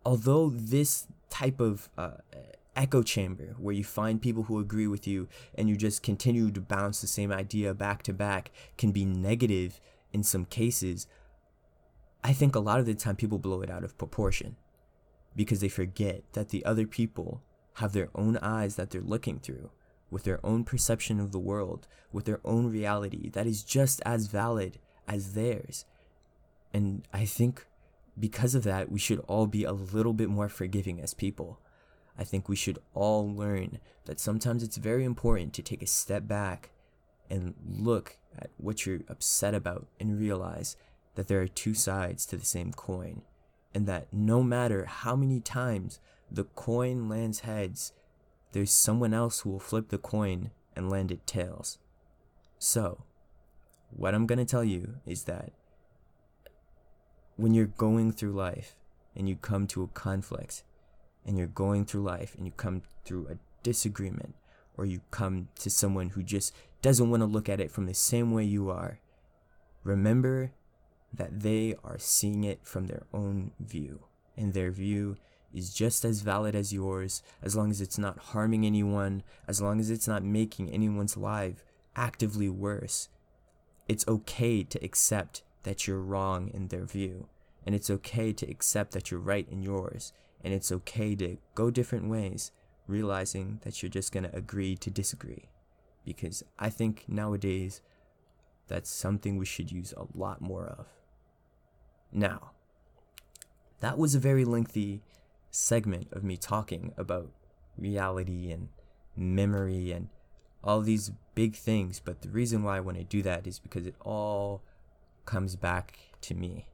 although 0.04 0.50
this 0.50 1.06
type 1.28 1.60
of 1.60 1.88
uh, 1.96 2.12
echo 2.76 3.02
chamber 3.02 3.54
where 3.58 3.74
you 3.74 3.84
find 3.84 4.22
people 4.22 4.44
who 4.44 4.58
agree 4.58 4.86
with 4.86 5.06
you 5.06 5.28
and 5.54 5.68
you 5.68 5.76
just 5.76 6.02
continue 6.02 6.50
to 6.50 6.60
bounce 6.60 7.00
the 7.00 7.06
same 7.06 7.32
idea 7.32 7.74
back 7.74 8.02
to 8.02 8.12
back 8.12 8.50
can 8.78 8.90
be 8.92 9.04
negative 9.04 9.80
in 10.12 10.22
some 10.22 10.44
cases, 10.44 11.06
I 12.22 12.32
think 12.32 12.54
a 12.54 12.60
lot 12.60 12.80
of 12.80 12.86
the 12.86 12.94
time 12.94 13.16
people 13.16 13.38
blow 13.38 13.62
it 13.62 13.70
out 13.70 13.84
of 13.84 13.98
proportion 13.98 14.56
because 15.36 15.60
they 15.60 15.68
forget 15.68 16.22
that 16.32 16.48
the 16.48 16.64
other 16.64 16.86
people 16.86 17.42
have 17.74 17.92
their 17.92 18.10
own 18.14 18.36
eyes 18.38 18.76
that 18.76 18.90
they're 18.90 19.00
looking 19.00 19.38
through, 19.38 19.70
with 20.10 20.24
their 20.24 20.44
own 20.44 20.64
perception 20.64 21.20
of 21.20 21.32
the 21.32 21.38
world, 21.38 21.86
with 22.12 22.24
their 22.24 22.40
own 22.44 22.66
reality 22.66 23.30
that 23.30 23.46
is 23.46 23.62
just 23.62 24.02
as 24.04 24.26
valid 24.26 24.78
as 25.06 25.34
theirs. 25.34 25.84
And 26.74 27.06
I 27.12 27.24
think 27.24 27.66
because 28.20 28.54
of 28.54 28.64
that, 28.64 28.90
we 28.90 28.98
should 28.98 29.20
all 29.26 29.46
be 29.46 29.64
a 29.64 29.72
little 29.72 30.12
bit 30.12 30.28
more 30.28 30.48
forgiving 30.48 31.00
as 31.00 31.14
people. 31.14 31.58
I 32.18 32.24
think 32.24 32.48
we 32.48 32.56
should 32.56 32.78
all 32.94 33.34
learn 33.34 33.78
that 34.04 34.20
sometimes 34.20 34.62
it's 34.62 34.76
very 34.76 35.04
important 35.04 35.54
to 35.54 35.62
take 35.62 35.82
a 35.82 35.86
step 35.86 36.28
back 36.28 36.70
and 37.30 37.54
look 37.66 38.18
at 38.38 38.50
what 38.58 38.84
you're 38.84 39.00
upset 39.08 39.54
about 39.54 39.86
and 39.98 40.18
realize 40.18 40.76
that 41.14 41.28
there 41.28 41.40
are 41.40 41.48
two 41.48 41.74
sides 41.74 42.26
to 42.26 42.36
the 42.36 42.44
same 42.44 42.72
coin. 42.72 43.22
And 43.74 43.86
that 43.86 44.12
no 44.12 44.42
matter 44.42 44.84
how 44.84 45.16
many 45.16 45.40
times 45.40 46.00
the 46.30 46.44
coin 46.44 47.08
lands 47.08 47.40
heads, 47.40 47.92
there's 48.52 48.72
someone 48.72 49.14
else 49.14 49.40
who 49.40 49.50
will 49.50 49.60
flip 49.60 49.88
the 49.88 49.98
coin 49.98 50.50
and 50.74 50.90
land 50.90 51.12
it 51.12 51.26
tails. 51.26 51.78
So, 52.58 53.04
what 53.90 54.14
I'm 54.14 54.26
to 54.26 54.44
tell 54.44 54.64
you 54.64 54.96
is 55.06 55.24
that 55.24 55.52
when 57.40 57.54
you're 57.54 57.66
going 57.66 58.12
through 58.12 58.32
life 58.32 58.76
and 59.16 59.28
you 59.28 59.36
come 59.36 59.66
to 59.68 59.82
a 59.82 59.88
conflict, 59.88 60.62
and 61.26 61.36
you're 61.36 61.46
going 61.46 61.84
through 61.84 62.02
life 62.02 62.34
and 62.36 62.46
you 62.46 62.52
come 62.52 62.82
through 63.04 63.28
a 63.28 63.38
disagreement, 63.62 64.34
or 64.76 64.84
you 64.84 65.00
come 65.10 65.48
to 65.58 65.70
someone 65.70 66.10
who 66.10 66.22
just 66.22 66.54
doesn't 66.82 67.10
want 67.10 67.20
to 67.20 67.26
look 67.26 67.48
at 67.48 67.60
it 67.60 67.70
from 67.70 67.86
the 67.86 67.94
same 67.94 68.32
way 68.32 68.44
you 68.44 68.70
are, 68.70 69.00
remember 69.84 70.52
that 71.12 71.40
they 71.40 71.74
are 71.82 71.98
seeing 71.98 72.44
it 72.44 72.60
from 72.62 72.86
their 72.86 73.02
own 73.12 73.52
view, 73.58 74.00
and 74.36 74.54
their 74.54 74.70
view 74.70 75.16
is 75.52 75.74
just 75.74 76.04
as 76.04 76.20
valid 76.20 76.54
as 76.54 76.72
yours 76.72 77.22
as 77.42 77.56
long 77.56 77.70
as 77.70 77.80
it's 77.80 77.98
not 77.98 78.18
harming 78.18 78.64
anyone, 78.64 79.22
as 79.48 79.60
long 79.60 79.80
as 79.80 79.90
it's 79.90 80.06
not 80.06 80.22
making 80.22 80.70
anyone's 80.70 81.16
life 81.16 81.64
actively 81.96 82.48
worse. 82.48 83.08
It's 83.88 84.06
okay 84.06 84.62
to 84.62 84.84
accept 84.84 85.42
that 85.62 85.86
you're 85.86 86.00
wrong 86.00 86.48
in 86.48 86.68
their 86.68 86.84
view, 86.84 87.28
and 87.66 87.74
it's 87.74 87.90
okay 87.90 88.32
to 88.32 88.50
accept 88.50 88.92
that 88.92 89.10
you're 89.10 89.20
right 89.20 89.48
in 89.50 89.62
yours, 89.62 90.12
and 90.42 90.54
it's 90.54 90.72
okay 90.72 91.14
to 91.16 91.36
go 91.54 91.70
different 91.70 92.08
ways, 92.08 92.50
realizing 92.86 93.60
that 93.62 93.82
you're 93.82 93.90
just 93.90 94.12
going 94.12 94.24
to 94.24 94.36
agree 94.36 94.76
to 94.76 94.90
disagree. 94.90 95.50
Because 96.04 96.42
I 96.58 96.70
think 96.70 97.04
nowadays 97.06 97.82
that's 98.68 98.90
something 98.90 99.36
we 99.36 99.46
should 99.46 99.70
use 99.70 99.92
a 99.96 100.06
lot 100.16 100.40
more 100.40 100.66
of. 100.66 100.86
Now, 102.12 102.52
that 103.80 103.98
was 103.98 104.14
a 104.14 104.20
very 104.20 104.44
lengthy 104.44 105.02
segment 105.50 106.08
of 106.12 106.24
me 106.24 106.36
talking 106.36 106.92
about 106.96 107.30
reality 107.76 108.50
and 108.50 108.68
memory 109.16 109.92
and 109.92 110.08
all 110.62 110.80
these 110.80 111.10
big 111.34 111.56
things. 111.56 112.00
But 112.00 112.22
the 112.22 112.28
reason 112.28 112.62
why 112.62 112.76
I 112.76 112.80
want 112.80 112.98
to 112.98 113.04
do 113.04 113.22
that 113.22 113.46
is 113.46 113.58
because 113.58 113.86
it 113.86 113.94
all 114.00 114.62
comes 115.30 115.54
back 115.54 115.96
to 116.20 116.34
me. 116.34 116.66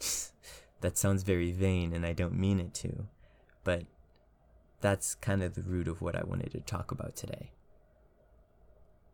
that 0.80 0.96
sounds 0.96 1.24
very 1.24 1.50
vain 1.50 1.92
and 1.92 2.06
I 2.06 2.12
don't 2.12 2.38
mean 2.38 2.60
it 2.60 2.72
to, 2.74 3.08
but 3.64 3.82
that's 4.80 5.16
kind 5.16 5.42
of 5.42 5.54
the 5.54 5.62
root 5.62 5.88
of 5.88 6.00
what 6.00 6.14
I 6.14 6.22
wanted 6.24 6.52
to 6.52 6.60
talk 6.60 6.92
about 6.92 7.16
today. 7.16 7.50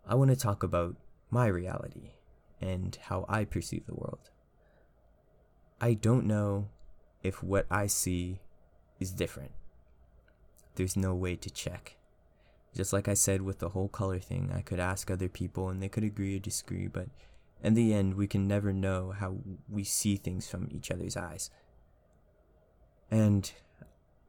I 0.06 0.14
want 0.14 0.30
to 0.30 0.36
talk 0.36 0.62
about 0.62 0.96
my 1.30 1.46
reality 1.46 2.10
and 2.60 2.98
how 3.02 3.24
I 3.28 3.44
perceive 3.44 3.86
the 3.86 3.94
world. 3.94 4.30
I 5.80 5.94
don't 5.94 6.26
know 6.26 6.68
if 7.22 7.42
what 7.42 7.64
I 7.70 7.86
see 7.86 8.40
is 8.98 9.10
different. 9.10 9.52
There's 10.74 10.96
no 10.96 11.14
way 11.14 11.36
to 11.36 11.48
check. 11.48 11.96
Just 12.76 12.92
like 12.92 13.08
I 13.08 13.14
said 13.14 13.40
with 13.40 13.58
the 13.58 13.70
whole 13.70 13.88
color 13.88 14.18
thing, 14.18 14.52
I 14.54 14.60
could 14.60 14.80
ask 14.80 15.10
other 15.10 15.28
people 15.28 15.70
and 15.70 15.82
they 15.82 15.88
could 15.88 16.04
agree 16.04 16.36
or 16.36 16.40
disagree, 16.40 16.88
but 16.88 17.08
in 17.62 17.74
the 17.74 17.92
end, 17.92 18.14
we 18.14 18.26
can 18.26 18.48
never 18.48 18.72
know 18.72 19.12
how 19.12 19.36
we 19.68 19.84
see 19.84 20.16
things 20.16 20.48
from 20.48 20.68
each 20.70 20.90
other's 20.90 21.16
eyes. 21.16 21.50
And 23.10 23.50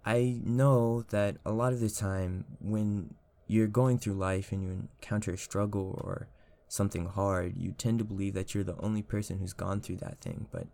I 0.06 0.40
know 0.44 1.04
that 1.10 1.38
a 1.46 1.52
lot 1.52 1.74
of 1.74 1.80
the 1.80 1.90
time 1.90 2.46
when 2.60 3.14
you're 3.48 3.68
going 3.68 4.00
through 4.00 4.14
life 4.14 4.52
and 4.52 4.64
you 4.64 4.70
encounter 4.72 5.34
a 5.34 5.38
struggle 5.38 6.02
or 6.04 6.28
something 6.68 7.06
hard, 7.06 7.56
you 7.58 7.72
tend 7.72 8.00
to 8.00 8.06
believe 8.06 8.34
that 8.34 8.54
you're 8.54 8.64
the 8.64 8.80
only 8.80 9.02
person 9.02 9.40
who's 9.40 9.54
gone 9.54 9.82
through 9.82 9.98
that 9.98 10.20
thing, 10.22 10.48
but 10.52 10.68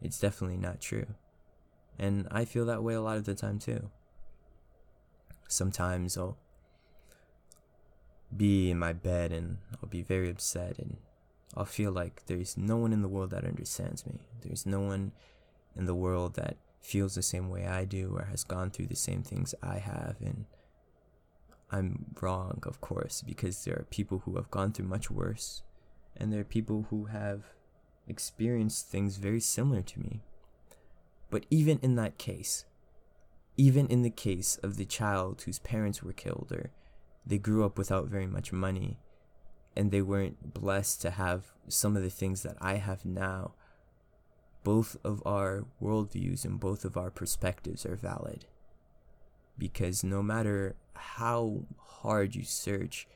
it's 0.00 0.18
definitely 0.18 0.58
not 0.58 0.80
true. 0.80 1.06
And 1.98 2.28
I 2.30 2.44
feel 2.44 2.64
that 2.66 2.82
way 2.82 2.94
a 2.94 3.00
lot 3.00 3.16
of 3.16 3.24
the 3.24 3.34
time 3.34 3.58
too. 3.58 3.90
Sometimes 5.48 6.16
I'll 6.16 6.38
be 8.34 8.70
in 8.70 8.78
my 8.78 8.92
bed 8.92 9.32
and 9.32 9.58
I'll 9.82 9.88
be 9.88 10.02
very 10.02 10.30
upset 10.30 10.78
and 10.78 10.98
I'll 11.58 11.64
feel 11.64 11.90
like 11.90 12.22
there's 12.26 12.56
no 12.56 12.76
one 12.76 12.92
in 12.92 13.02
the 13.02 13.08
world 13.08 13.30
that 13.30 13.44
understands 13.44 14.06
me. 14.06 14.20
There's 14.42 14.64
no 14.64 14.78
one 14.78 15.10
in 15.74 15.86
the 15.86 15.94
world 15.94 16.36
that 16.36 16.56
feels 16.80 17.16
the 17.16 17.22
same 17.22 17.50
way 17.50 17.66
I 17.66 17.84
do 17.84 18.14
or 18.14 18.26
has 18.26 18.44
gone 18.44 18.70
through 18.70 18.86
the 18.86 18.94
same 18.96 19.24
things 19.24 19.56
I 19.60 19.78
have 19.78 20.16
and 20.20 20.44
I'm 21.70 22.14
wrong, 22.20 22.62
of 22.64 22.80
course, 22.80 23.22
because 23.22 23.64
there 23.64 23.74
are 23.74 23.86
people 23.90 24.22
who 24.24 24.36
have 24.36 24.50
gone 24.52 24.72
through 24.72 24.86
much 24.86 25.10
worse, 25.10 25.62
and 26.16 26.32
there 26.32 26.40
are 26.40 26.44
people 26.44 26.86
who 26.88 27.06
have 27.06 27.42
experienced 28.06 28.88
things 28.88 29.18
very 29.18 29.40
similar 29.40 29.82
to 29.82 30.00
me. 30.00 30.22
But 31.28 31.44
even 31.50 31.78
in 31.82 31.96
that 31.96 32.16
case, 32.16 32.64
even 33.58 33.86
in 33.88 34.02
the 34.02 34.10
case 34.10 34.58
of 34.62 34.76
the 34.76 34.86
child 34.86 35.42
whose 35.42 35.58
parents 35.58 36.02
were 36.02 36.12
killed 36.12 36.50
or 36.52 36.70
they 37.26 37.36
grew 37.36 37.66
up 37.66 37.76
without 37.76 38.06
very 38.06 38.26
much 38.26 38.52
money 38.52 38.98
and 39.78 39.92
they 39.92 40.02
weren't 40.02 40.52
blessed 40.52 41.00
to 41.02 41.10
have 41.10 41.52
some 41.68 41.96
of 41.96 42.02
the 42.02 42.10
things 42.10 42.42
that 42.42 42.56
I 42.60 42.74
have 42.74 43.04
now, 43.04 43.52
both 44.64 44.96
of 45.04 45.22
our 45.24 45.66
worldviews 45.80 46.44
and 46.44 46.58
both 46.58 46.84
of 46.84 46.96
our 46.96 47.12
perspectives 47.12 47.86
are 47.86 47.94
valid. 47.94 48.46
Because 49.56 50.02
no 50.02 50.20
matter 50.20 50.74
how 50.94 51.62
hard 51.78 52.34
you 52.34 52.42
search, 52.42 53.06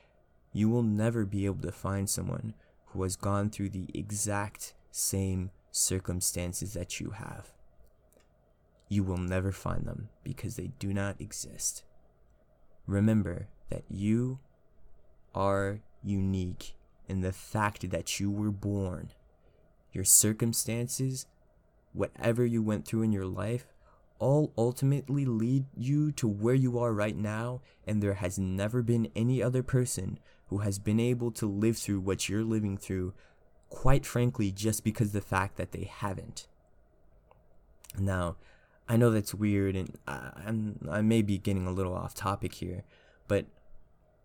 you 0.53 0.69
will 0.69 0.85
never 0.85 1.27
be 1.27 1.47
able 1.47 1.63
to 1.63 1.73
find 1.73 2.09
someone 2.09 2.55
who 2.87 3.03
has 3.03 3.17
gone 3.17 3.51
through 3.51 3.71
the 3.71 3.89
exact 3.93 4.75
same 4.93 5.51
circumstances 5.73 6.75
that 6.75 7.01
you 7.01 7.11
have. 7.11 7.51
You 8.89 9.03
will 9.03 9.19
never 9.19 9.51
find 9.51 9.85
them 9.85 10.11
because 10.23 10.55
they 10.55 10.71
do 10.79 10.95
not 10.95 11.21
exist. 11.21 11.83
Remember 12.87 13.49
that 13.69 13.83
you 13.89 14.39
are 15.35 15.81
unique 16.03 16.75
in 17.09 17.21
the 17.21 17.33
fact 17.33 17.91
that 17.91 18.21
you 18.21 18.31
were 18.31 18.51
born. 18.51 19.11
Your 19.93 20.05
circumstances, 20.05 21.27
whatever 21.93 22.45
you 22.45 22.63
went 22.63 22.87
through 22.87 23.03
in 23.03 23.13
your 23.13 23.27
life, 23.27 23.67
all 24.19 24.53
ultimately 24.57 25.25
lead 25.25 25.65
you 25.77 26.13
to 26.13 26.29
where 26.29 26.55
you 26.55 26.79
are 26.79 26.93
right 26.93 27.17
now, 27.17 27.61
and 27.87 28.03
there 28.03 28.15
has 28.15 28.39
never 28.39 28.81
been 28.81 29.11
any 29.17 29.43
other 29.43 29.63
person 29.63 30.19
who 30.47 30.59
has 30.59 30.79
been 30.79 31.01
able 31.01 31.31
to 31.33 31.47
live 31.47 31.77
through 31.77 31.99
what 32.01 32.29
you're 32.29 32.45
living 32.45 32.77
through, 32.77 33.13
quite 33.69 34.07
frankly, 34.07 34.53
just 34.53 34.85
because 34.85 35.13
the 35.13 35.21
fact 35.21 35.57
that 35.57 35.73
they 35.73 35.85
haven't. 35.85 36.47
Now, 37.99 38.37
I 38.89 38.97
know 38.97 39.11
that's 39.11 39.35
weird, 39.35 39.75
and 39.75 39.99
I, 40.07 40.31
I'm, 40.47 40.79
I 40.91 41.03
may 41.03 41.23
be 41.23 41.39
getting 41.39 41.67
a 41.67 41.73
little 41.73 41.95
off 41.95 42.15
topic 42.15 42.55
here, 42.55 42.85
but 43.27 43.47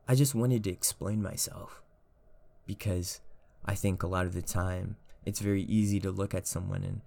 I 0.07 0.15
just 0.15 0.33
wanted 0.33 0.63
to 0.63 0.71
explain 0.71 1.21
myself 1.21 1.81
because 2.65 3.19
I 3.65 3.75
think 3.75 4.03
a 4.03 4.07
lot 4.07 4.25
of 4.25 4.33
the 4.33 4.41
time 4.41 4.95
it's 5.25 5.41
very 5.41 5.63
easy 5.63 5.99
to 5.99 6.11
look 6.11 6.33
at 6.33 6.47
someone 6.47 6.83
and 6.83 7.01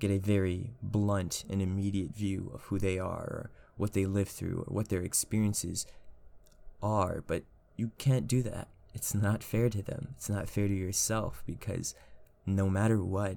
get 0.00 0.10
a 0.10 0.18
very 0.18 0.72
blunt 0.82 1.44
and 1.48 1.62
immediate 1.62 2.14
view 2.14 2.50
of 2.52 2.62
who 2.62 2.78
they 2.80 2.98
are 2.98 3.22
or 3.22 3.50
what 3.76 3.92
they 3.92 4.04
live 4.04 4.28
through 4.28 4.64
or 4.66 4.74
what 4.74 4.88
their 4.88 5.02
experiences 5.02 5.86
are, 6.82 7.22
but 7.26 7.44
you 7.76 7.92
can't 7.98 8.26
do 8.26 8.42
that. 8.42 8.66
It's 8.94 9.14
not 9.14 9.44
fair 9.44 9.70
to 9.70 9.82
them. 9.82 10.08
It's 10.16 10.28
not 10.28 10.48
fair 10.48 10.66
to 10.66 10.74
yourself 10.74 11.44
because 11.46 11.94
no 12.44 12.68
matter 12.68 13.02
what, 13.02 13.36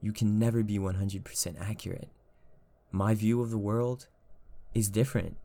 you 0.00 0.12
can 0.12 0.38
never 0.38 0.62
be 0.62 0.78
100% 0.78 1.60
accurate. 1.60 2.10
My 2.92 3.14
view 3.14 3.42
of 3.42 3.50
the 3.50 3.58
world 3.58 4.06
is 4.72 4.88
different. 4.88 5.36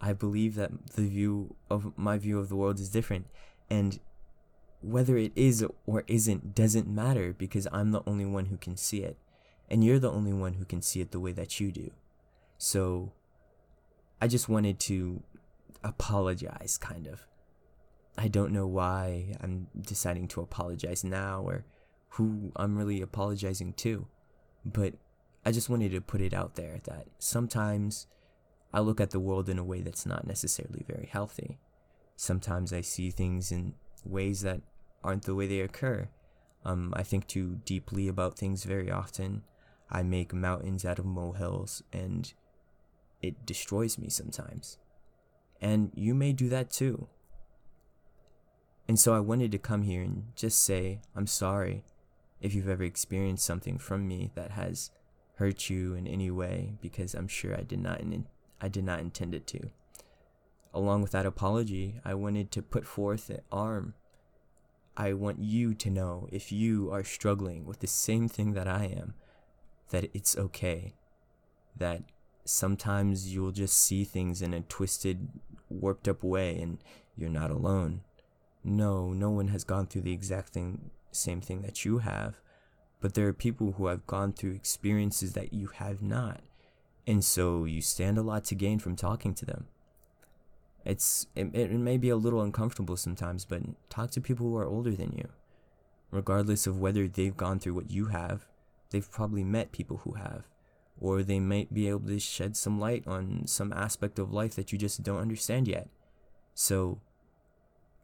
I 0.00 0.12
believe 0.12 0.54
that 0.54 0.70
the 0.94 1.06
view 1.06 1.56
of 1.70 1.96
my 1.96 2.18
view 2.18 2.38
of 2.38 2.48
the 2.48 2.56
world 2.56 2.78
is 2.78 2.90
different. 2.90 3.26
And 3.68 3.98
whether 4.80 5.16
it 5.16 5.32
is 5.34 5.64
or 5.86 6.04
isn't 6.06 6.54
doesn't 6.54 6.86
matter 6.86 7.32
because 7.32 7.66
I'm 7.72 7.90
the 7.90 8.02
only 8.06 8.24
one 8.24 8.46
who 8.46 8.56
can 8.56 8.76
see 8.76 9.02
it 9.02 9.16
and 9.70 9.84
you're 9.84 9.98
the 9.98 10.10
only 10.10 10.32
one 10.32 10.54
who 10.54 10.64
can 10.64 10.82
see 10.82 11.00
it 11.00 11.10
the 11.10 11.20
way 11.20 11.32
that 11.32 11.60
you 11.60 11.70
do. 11.72 11.90
So 12.56 13.12
I 14.20 14.26
just 14.26 14.48
wanted 14.48 14.78
to 14.80 15.22
apologize, 15.84 16.78
kind 16.78 17.06
of. 17.06 17.26
I 18.16 18.28
don't 18.28 18.52
know 18.52 18.66
why 18.66 19.36
I'm 19.40 19.68
deciding 19.80 20.26
to 20.28 20.40
apologize 20.40 21.04
now 21.04 21.42
or 21.42 21.64
who 22.10 22.52
I'm 22.56 22.76
really 22.76 23.00
apologizing 23.00 23.74
to, 23.74 24.06
but 24.64 24.94
I 25.44 25.52
just 25.52 25.68
wanted 25.68 25.92
to 25.92 26.00
put 26.00 26.20
it 26.20 26.34
out 26.34 26.56
there 26.56 26.80
that 26.84 27.06
sometimes 27.18 28.06
I 28.72 28.80
look 28.80 29.00
at 29.00 29.10
the 29.10 29.20
world 29.20 29.48
in 29.48 29.58
a 29.58 29.64
way 29.64 29.80
that's 29.80 30.06
not 30.06 30.26
necessarily 30.26 30.84
very 30.86 31.08
healthy. 31.10 31.58
Sometimes 32.16 32.72
I 32.72 32.80
see 32.82 33.10
things 33.10 33.50
in 33.50 33.74
ways 34.04 34.42
that 34.42 34.60
aren't 35.02 35.24
the 35.24 35.34
way 35.34 35.46
they 35.46 35.60
occur. 35.60 36.08
Um, 36.64 36.92
I 36.96 37.02
think 37.02 37.26
too 37.26 37.60
deeply 37.64 38.08
about 38.08 38.36
things 38.36 38.64
very 38.64 38.90
often. 38.90 39.42
I 39.90 40.02
make 40.02 40.34
mountains 40.34 40.84
out 40.84 40.98
of 40.98 41.06
molehills 41.06 41.82
and 41.92 42.32
it 43.22 43.46
destroys 43.46 43.98
me 43.98 44.10
sometimes. 44.10 44.78
And 45.60 45.90
you 45.94 46.14
may 46.14 46.32
do 46.32 46.48
that 46.50 46.70
too. 46.70 47.08
And 48.86 48.98
so 48.98 49.14
I 49.14 49.20
wanted 49.20 49.52
to 49.52 49.58
come 49.58 49.82
here 49.82 50.02
and 50.02 50.32
just 50.34 50.62
say, 50.62 51.00
I'm 51.14 51.26
sorry 51.26 51.84
if 52.40 52.54
you've 52.54 52.68
ever 52.68 52.84
experienced 52.84 53.44
something 53.44 53.78
from 53.78 54.06
me 54.06 54.30
that 54.34 54.52
has 54.52 54.90
hurt 55.36 55.68
you 55.68 55.94
in 55.94 56.06
any 56.06 56.30
way 56.30 56.74
because 56.80 57.14
I'm 57.14 57.28
sure 57.28 57.56
I 57.56 57.62
did 57.62 57.80
not 57.80 58.00
in- 58.00 58.26
I 58.60 58.68
did 58.68 58.84
not 58.84 59.00
intend 59.00 59.34
it 59.34 59.46
to. 59.48 59.70
Along 60.74 61.02
with 61.02 61.12
that 61.12 61.26
apology, 61.26 62.00
I 62.04 62.14
wanted 62.14 62.50
to 62.52 62.62
put 62.62 62.86
forth 62.86 63.30
an 63.30 63.40
arm. 63.50 63.94
I 64.96 65.12
want 65.12 65.40
you 65.40 65.74
to 65.74 65.90
know 65.90 66.28
if 66.32 66.50
you 66.50 66.90
are 66.92 67.04
struggling 67.04 67.64
with 67.64 67.80
the 67.80 67.86
same 67.86 68.28
thing 68.28 68.54
that 68.54 68.68
I 68.68 68.84
am 68.86 69.14
that 69.90 70.10
it's 70.14 70.36
okay. 70.36 70.94
That 71.76 72.02
sometimes 72.44 73.32
you'll 73.32 73.52
just 73.52 73.76
see 73.80 74.04
things 74.04 74.42
in 74.42 74.54
a 74.54 74.60
twisted, 74.60 75.28
warped 75.68 76.08
up 76.08 76.22
way 76.22 76.60
and 76.60 76.78
you're 77.16 77.30
not 77.30 77.50
alone. 77.50 78.02
No, 78.64 79.12
no 79.12 79.30
one 79.30 79.48
has 79.48 79.64
gone 79.64 79.86
through 79.86 80.02
the 80.02 80.12
exact 80.12 80.50
thing, 80.50 80.90
same 81.10 81.40
thing 81.40 81.62
that 81.62 81.84
you 81.84 81.98
have, 81.98 82.40
but 83.00 83.14
there 83.14 83.28
are 83.28 83.32
people 83.32 83.72
who 83.72 83.86
have 83.86 84.06
gone 84.06 84.32
through 84.32 84.52
experiences 84.52 85.32
that 85.34 85.52
you 85.52 85.68
have 85.68 86.02
not. 86.02 86.40
And 87.08 87.24
so 87.24 87.64
you 87.64 87.80
stand 87.80 88.18
a 88.18 88.22
lot 88.22 88.44
to 88.44 88.54
gain 88.54 88.78
from 88.78 88.94
talking 88.94 89.32
to 89.32 89.46
them. 89.46 89.66
It's 90.84 91.26
it, 91.34 91.54
it 91.54 91.70
may 91.70 91.96
be 91.96 92.10
a 92.10 92.16
little 92.16 92.42
uncomfortable 92.42 92.98
sometimes, 92.98 93.46
but 93.46 93.62
talk 93.88 94.10
to 94.10 94.20
people 94.20 94.46
who 94.46 94.58
are 94.58 94.66
older 94.66 94.90
than 94.90 95.14
you. 95.16 95.30
Regardless 96.10 96.66
of 96.66 96.78
whether 96.78 97.08
they've 97.08 97.36
gone 97.36 97.60
through 97.60 97.72
what 97.72 97.90
you 97.90 98.06
have, 98.06 98.46
they've 98.90 99.10
probably 99.10 99.42
met 99.42 99.72
people 99.72 100.02
who 100.04 100.12
have. 100.12 100.48
Or 101.00 101.22
they 101.22 101.40
might 101.40 101.72
be 101.72 101.88
able 101.88 102.08
to 102.08 102.20
shed 102.20 102.58
some 102.58 102.78
light 102.78 103.06
on 103.06 103.46
some 103.46 103.72
aspect 103.72 104.18
of 104.18 104.30
life 104.30 104.54
that 104.56 104.70
you 104.70 104.76
just 104.76 105.02
don't 105.02 105.20
understand 105.20 105.66
yet. 105.66 105.88
So, 106.52 107.00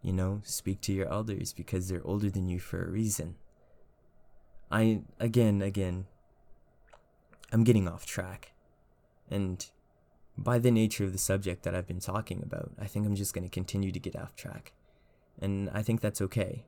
you 0.01 0.15
know, 0.15 0.41
speak 0.45 0.81
to 0.83 0.95
your 0.95 1.13
elders 1.13 1.53
because 1.53 1.91
they're 1.91 2.07
older 2.07 2.31
than 2.31 2.49
you 2.49 2.59
for 2.59 2.83
a 2.83 2.91
reason. 2.91 3.35
I, 4.71 5.03
again, 5.21 5.61
again, 5.61 6.07
I'm 7.53 7.65
getting 7.65 7.87
off 7.87 8.07
track. 8.07 8.54
And 9.35 9.67
by 10.39 10.61
the 10.61 10.71
nature 10.71 11.03
of 11.03 11.11
the 11.11 11.19
subject 11.19 11.65
that 11.65 11.75
I've 11.75 11.89
been 11.89 11.99
talking 11.99 12.41
about, 12.41 12.71
I 12.81 12.87
think 12.87 13.05
I'm 13.05 13.17
just 13.17 13.35
going 13.35 13.43
to 13.43 13.51
continue 13.51 13.91
to 13.91 13.99
get 13.99 14.15
off 14.15 14.37
track. 14.37 14.73
And 15.43 15.69
I 15.75 15.83
think 15.83 16.01
that's 16.01 16.21
okay 16.21 16.67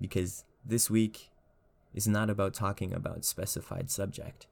because 0.00 0.44
this 0.64 0.88
week 0.88 1.28
is 1.92 2.08
not 2.08 2.30
about 2.30 2.54
talking 2.54 2.94
about 2.94 3.26
specified 3.26 3.90
subject. 3.90 4.46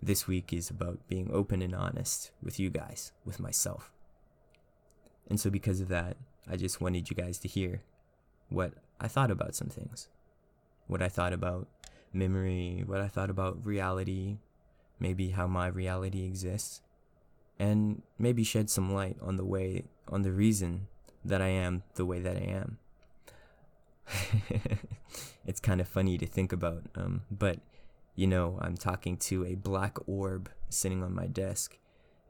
This 0.00 0.28
week 0.28 0.52
is 0.52 0.70
about 0.70 1.08
being 1.08 1.30
open 1.32 1.62
and 1.62 1.74
honest 1.74 2.30
with 2.40 2.60
you 2.60 2.70
guys, 2.70 3.10
with 3.24 3.40
myself. 3.40 3.90
And 5.28 5.40
so, 5.40 5.50
because 5.50 5.80
of 5.80 5.88
that, 5.88 6.16
I 6.48 6.56
just 6.56 6.80
wanted 6.80 7.10
you 7.10 7.16
guys 7.16 7.38
to 7.38 7.48
hear 7.48 7.82
what 8.50 8.74
I 9.00 9.08
thought 9.08 9.32
about 9.32 9.56
some 9.56 9.68
things. 9.68 10.08
What 10.86 11.02
I 11.02 11.08
thought 11.08 11.32
about 11.32 11.66
memory, 12.12 12.84
what 12.86 13.00
I 13.00 13.08
thought 13.08 13.30
about 13.30 13.66
reality, 13.66 14.36
maybe 14.98 15.30
how 15.30 15.46
my 15.46 15.66
reality 15.66 16.24
exists, 16.24 16.80
and 17.58 18.02
maybe 18.18 18.44
shed 18.44 18.70
some 18.70 18.92
light 18.92 19.16
on 19.22 19.36
the 19.36 19.44
way, 19.44 19.84
on 20.08 20.22
the 20.22 20.32
reason 20.32 20.88
that 21.24 21.40
I 21.40 21.48
am 21.48 21.82
the 21.94 22.06
way 22.06 22.20
that 22.20 22.36
I 22.36 22.40
am. 22.40 22.78
it's 25.46 25.60
kind 25.60 25.80
of 25.80 25.88
funny 25.88 26.18
to 26.18 26.26
think 26.26 26.52
about. 26.52 26.82
Um, 26.94 27.22
but, 27.30 27.60
you 28.14 28.26
know, 28.26 28.58
I'm 28.60 28.76
talking 28.76 29.16
to 29.18 29.44
a 29.44 29.54
black 29.54 29.96
orb 30.06 30.50
sitting 30.68 31.02
on 31.02 31.14
my 31.14 31.26
desk, 31.26 31.78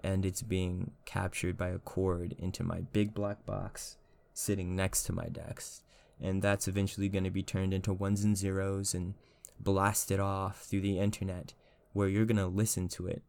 and 0.02 0.24
it's 0.24 0.42
being 0.42 0.92
captured 1.04 1.56
by 1.56 1.68
a 1.68 1.78
cord 1.78 2.34
into 2.38 2.62
my 2.62 2.80
big 2.92 3.14
black 3.14 3.44
box 3.46 3.96
sitting 4.32 4.76
next 4.76 5.04
to 5.04 5.12
my 5.12 5.26
desk. 5.26 5.82
And 6.20 6.42
that's 6.42 6.68
eventually 6.68 7.08
going 7.08 7.24
to 7.24 7.30
be 7.30 7.42
turned 7.42 7.74
into 7.74 7.92
ones 7.92 8.22
and 8.24 8.36
zeros 8.36 8.94
and 8.94 9.14
blasted 9.58 10.20
off 10.20 10.62
through 10.62 10.80
the 10.80 10.98
internet 10.98 11.54
where 11.94 12.08
you're 12.08 12.26
going 12.26 12.36
to 12.36 12.46
listen 12.46 12.88
to 12.88 13.06
it, 13.06 13.22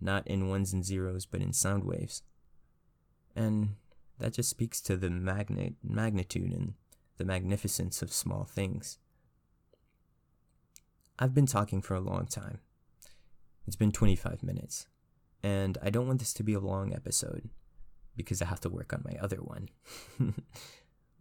not 0.00 0.26
in 0.26 0.48
ones 0.48 0.72
and 0.72 0.82
zeros, 0.84 1.26
but 1.26 1.42
in 1.42 1.52
sound 1.52 1.84
waves. 1.84 2.22
And 3.36 3.74
that 4.18 4.32
just 4.32 4.48
speaks 4.48 4.80
to 4.82 4.96
the 4.96 5.10
magnet 5.10 5.74
magnitude 5.82 6.52
and 6.52 6.74
the 7.18 7.24
magnificence 7.24 8.00
of 8.00 8.12
small 8.12 8.44
things. 8.44 8.98
I've 11.18 11.34
been 11.34 11.46
talking 11.46 11.82
for 11.82 11.94
a 11.94 12.00
long 12.00 12.26
time. 12.26 12.60
It's 13.66 13.76
been 13.76 13.92
25 13.92 14.42
minutes, 14.42 14.86
and 15.42 15.78
I 15.82 15.90
don't 15.90 16.06
want 16.06 16.20
this 16.20 16.32
to 16.34 16.42
be 16.42 16.54
a 16.54 16.60
long 16.60 16.94
episode 16.94 17.50
because 18.16 18.42
I 18.42 18.46
have 18.46 18.60
to 18.60 18.68
work 18.68 18.92
on 18.92 19.04
my 19.04 19.18
other 19.20 19.36
one. 19.36 19.68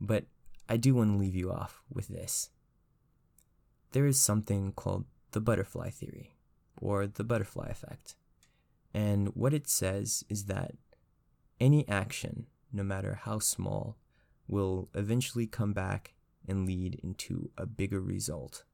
but 0.02 0.26
I 0.70 0.78
do 0.78 0.96
want 0.96 1.12
to 1.12 1.18
leave 1.18 1.36
you 1.36 1.52
off 1.52 1.82
with 1.92 2.08
this. 2.08 2.50
There 3.92 4.06
is 4.06 4.20
something 4.20 4.72
called 4.72 5.06
the 5.32 5.42
butterfly 5.42 5.90
theory, 5.90 6.32
or 6.82 7.08
the 7.08 7.24
butterfly 7.24 7.70
effect. 7.70 8.16
And 8.94 9.30
what 9.30 9.54
it 9.54 9.70
says 9.70 10.26
is 10.28 10.46
that 10.46 10.74
any 11.60 11.88
action, 11.88 12.48
no 12.74 12.84
matter 12.84 13.20
how 13.24 13.40
small, 13.40 13.98
will 14.48 14.90
eventually 14.94 15.48
come 15.48 15.72
back 15.72 16.14
and 16.48 16.66
lead 16.66 17.00
into 17.04 17.52
a 17.58 17.66
bigger 17.66 18.02
result. 18.02 18.66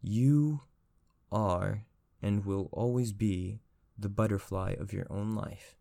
You 0.00 0.62
are 1.30 1.84
and 2.22 2.46
will 2.46 2.68
always 2.72 3.12
be 3.12 3.60
the 3.98 4.08
butterfly 4.08 4.74
of 4.78 4.92
your 4.92 5.06
own 5.10 5.34
life. 5.34 5.76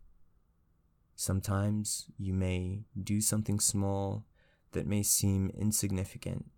Sometimes 1.15 2.08
you 2.17 2.34
may 2.34 2.86
do 3.02 3.22
something 3.22 3.60
small 3.60 4.26
that 4.72 4.88
may 4.88 5.04
seem 5.04 5.52
insignificant, 5.54 6.50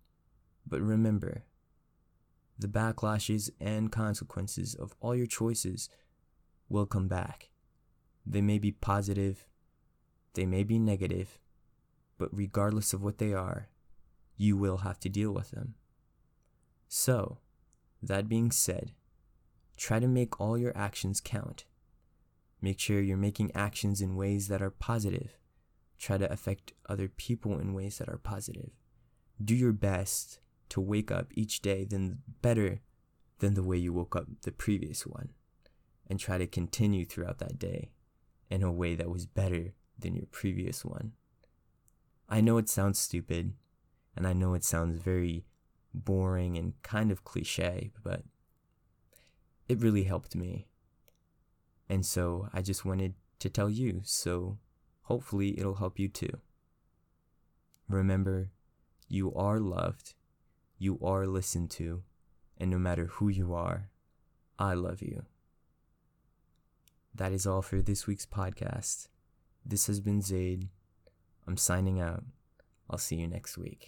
but 0.66 0.80
remember, 0.80 1.44
the 2.58 2.68
backlashes 2.68 3.50
and 3.60 3.90
consequences 3.90 4.74
of 4.74 4.94
all 5.00 5.14
your 5.14 5.26
choices 5.26 5.88
will 6.68 6.86
come 6.86 7.08
back. 7.08 7.50
They 8.26 8.40
may 8.40 8.58
be 8.58 8.72
positive, 8.72 9.46
they 10.34 10.46
may 10.46 10.64
be 10.64 10.78
negative, 10.78 11.38
but 12.18 12.28
regardless 12.32 12.92
of 12.92 13.02
what 13.02 13.18
they 13.18 13.32
are, 13.32 13.68
you 14.36 14.56
will 14.56 14.78
have 14.78 14.98
to 15.00 15.08
deal 15.08 15.32
with 15.32 15.50
them. 15.50 15.74
So, 16.88 17.38
that 18.02 18.28
being 18.28 18.50
said, 18.50 18.92
try 19.76 19.98
to 19.98 20.08
make 20.08 20.40
all 20.40 20.56
your 20.56 20.76
actions 20.76 21.20
count. 21.20 21.64
Make 22.60 22.80
sure 22.80 23.00
you're 23.00 23.16
making 23.16 23.52
actions 23.54 24.00
in 24.00 24.16
ways 24.16 24.48
that 24.48 24.62
are 24.62 24.70
positive. 24.70 25.38
Try 25.98 26.18
to 26.18 26.32
affect 26.32 26.72
other 26.88 27.08
people 27.08 27.58
in 27.58 27.74
ways 27.74 27.98
that 27.98 28.08
are 28.08 28.18
positive. 28.18 28.70
Do 29.42 29.54
your 29.54 29.72
best 29.72 30.38
to 30.70 30.80
wake 30.80 31.10
up 31.10 31.28
each 31.34 31.60
day 31.60 31.84
then 31.84 32.18
better 32.42 32.80
than 33.38 33.54
the 33.54 33.62
way 33.62 33.76
you 33.76 33.92
woke 33.92 34.16
up 34.16 34.26
the 34.42 34.52
previous 34.52 35.06
one 35.06 35.30
and 36.08 36.18
try 36.18 36.38
to 36.38 36.46
continue 36.46 37.04
throughout 37.04 37.38
that 37.38 37.58
day 37.58 37.90
in 38.50 38.62
a 38.62 38.72
way 38.72 38.94
that 38.94 39.10
was 39.10 39.26
better 39.26 39.74
than 39.98 40.14
your 40.14 40.26
previous 40.26 40.84
one. 40.84 41.12
I 42.28 42.40
know 42.40 42.58
it 42.58 42.68
sounds 42.68 42.98
stupid, 42.98 43.54
and 44.16 44.26
I 44.26 44.32
know 44.32 44.54
it 44.54 44.64
sounds 44.64 44.98
very 44.98 45.44
boring 45.92 46.56
and 46.56 46.80
kind 46.82 47.10
of 47.10 47.24
cliche, 47.24 47.92
but 48.02 48.22
it 49.68 49.80
really 49.80 50.04
helped 50.04 50.34
me. 50.34 50.66
And 51.88 52.04
so 52.04 52.48
I 52.52 52.62
just 52.62 52.84
wanted 52.84 53.14
to 53.40 53.48
tell 53.48 53.70
you, 53.70 54.00
so 54.04 54.58
hopefully 55.02 55.58
it'll 55.58 55.76
help 55.76 55.98
you 55.98 56.08
too. 56.08 56.38
Remember, 57.88 58.50
you 59.08 59.32
are 59.34 59.60
loved, 59.60 60.14
you 60.78 60.98
are 61.02 61.26
listened 61.26 61.70
to, 61.72 62.02
and 62.58 62.70
no 62.70 62.78
matter 62.78 63.06
who 63.06 63.28
you 63.28 63.54
are, 63.54 63.90
I 64.58 64.74
love 64.74 65.02
you. 65.02 65.24
That 67.14 67.32
is 67.32 67.46
all 67.46 67.62
for 67.62 67.80
this 67.80 68.06
week's 68.06 68.26
podcast. 68.26 69.08
This 69.64 69.86
has 69.86 70.00
been 70.00 70.20
Zaid. 70.20 70.68
I'm 71.46 71.56
signing 71.56 72.00
out. 72.00 72.24
I'll 72.90 72.98
see 72.98 73.16
you 73.16 73.28
next 73.28 73.56
week. 73.56 73.82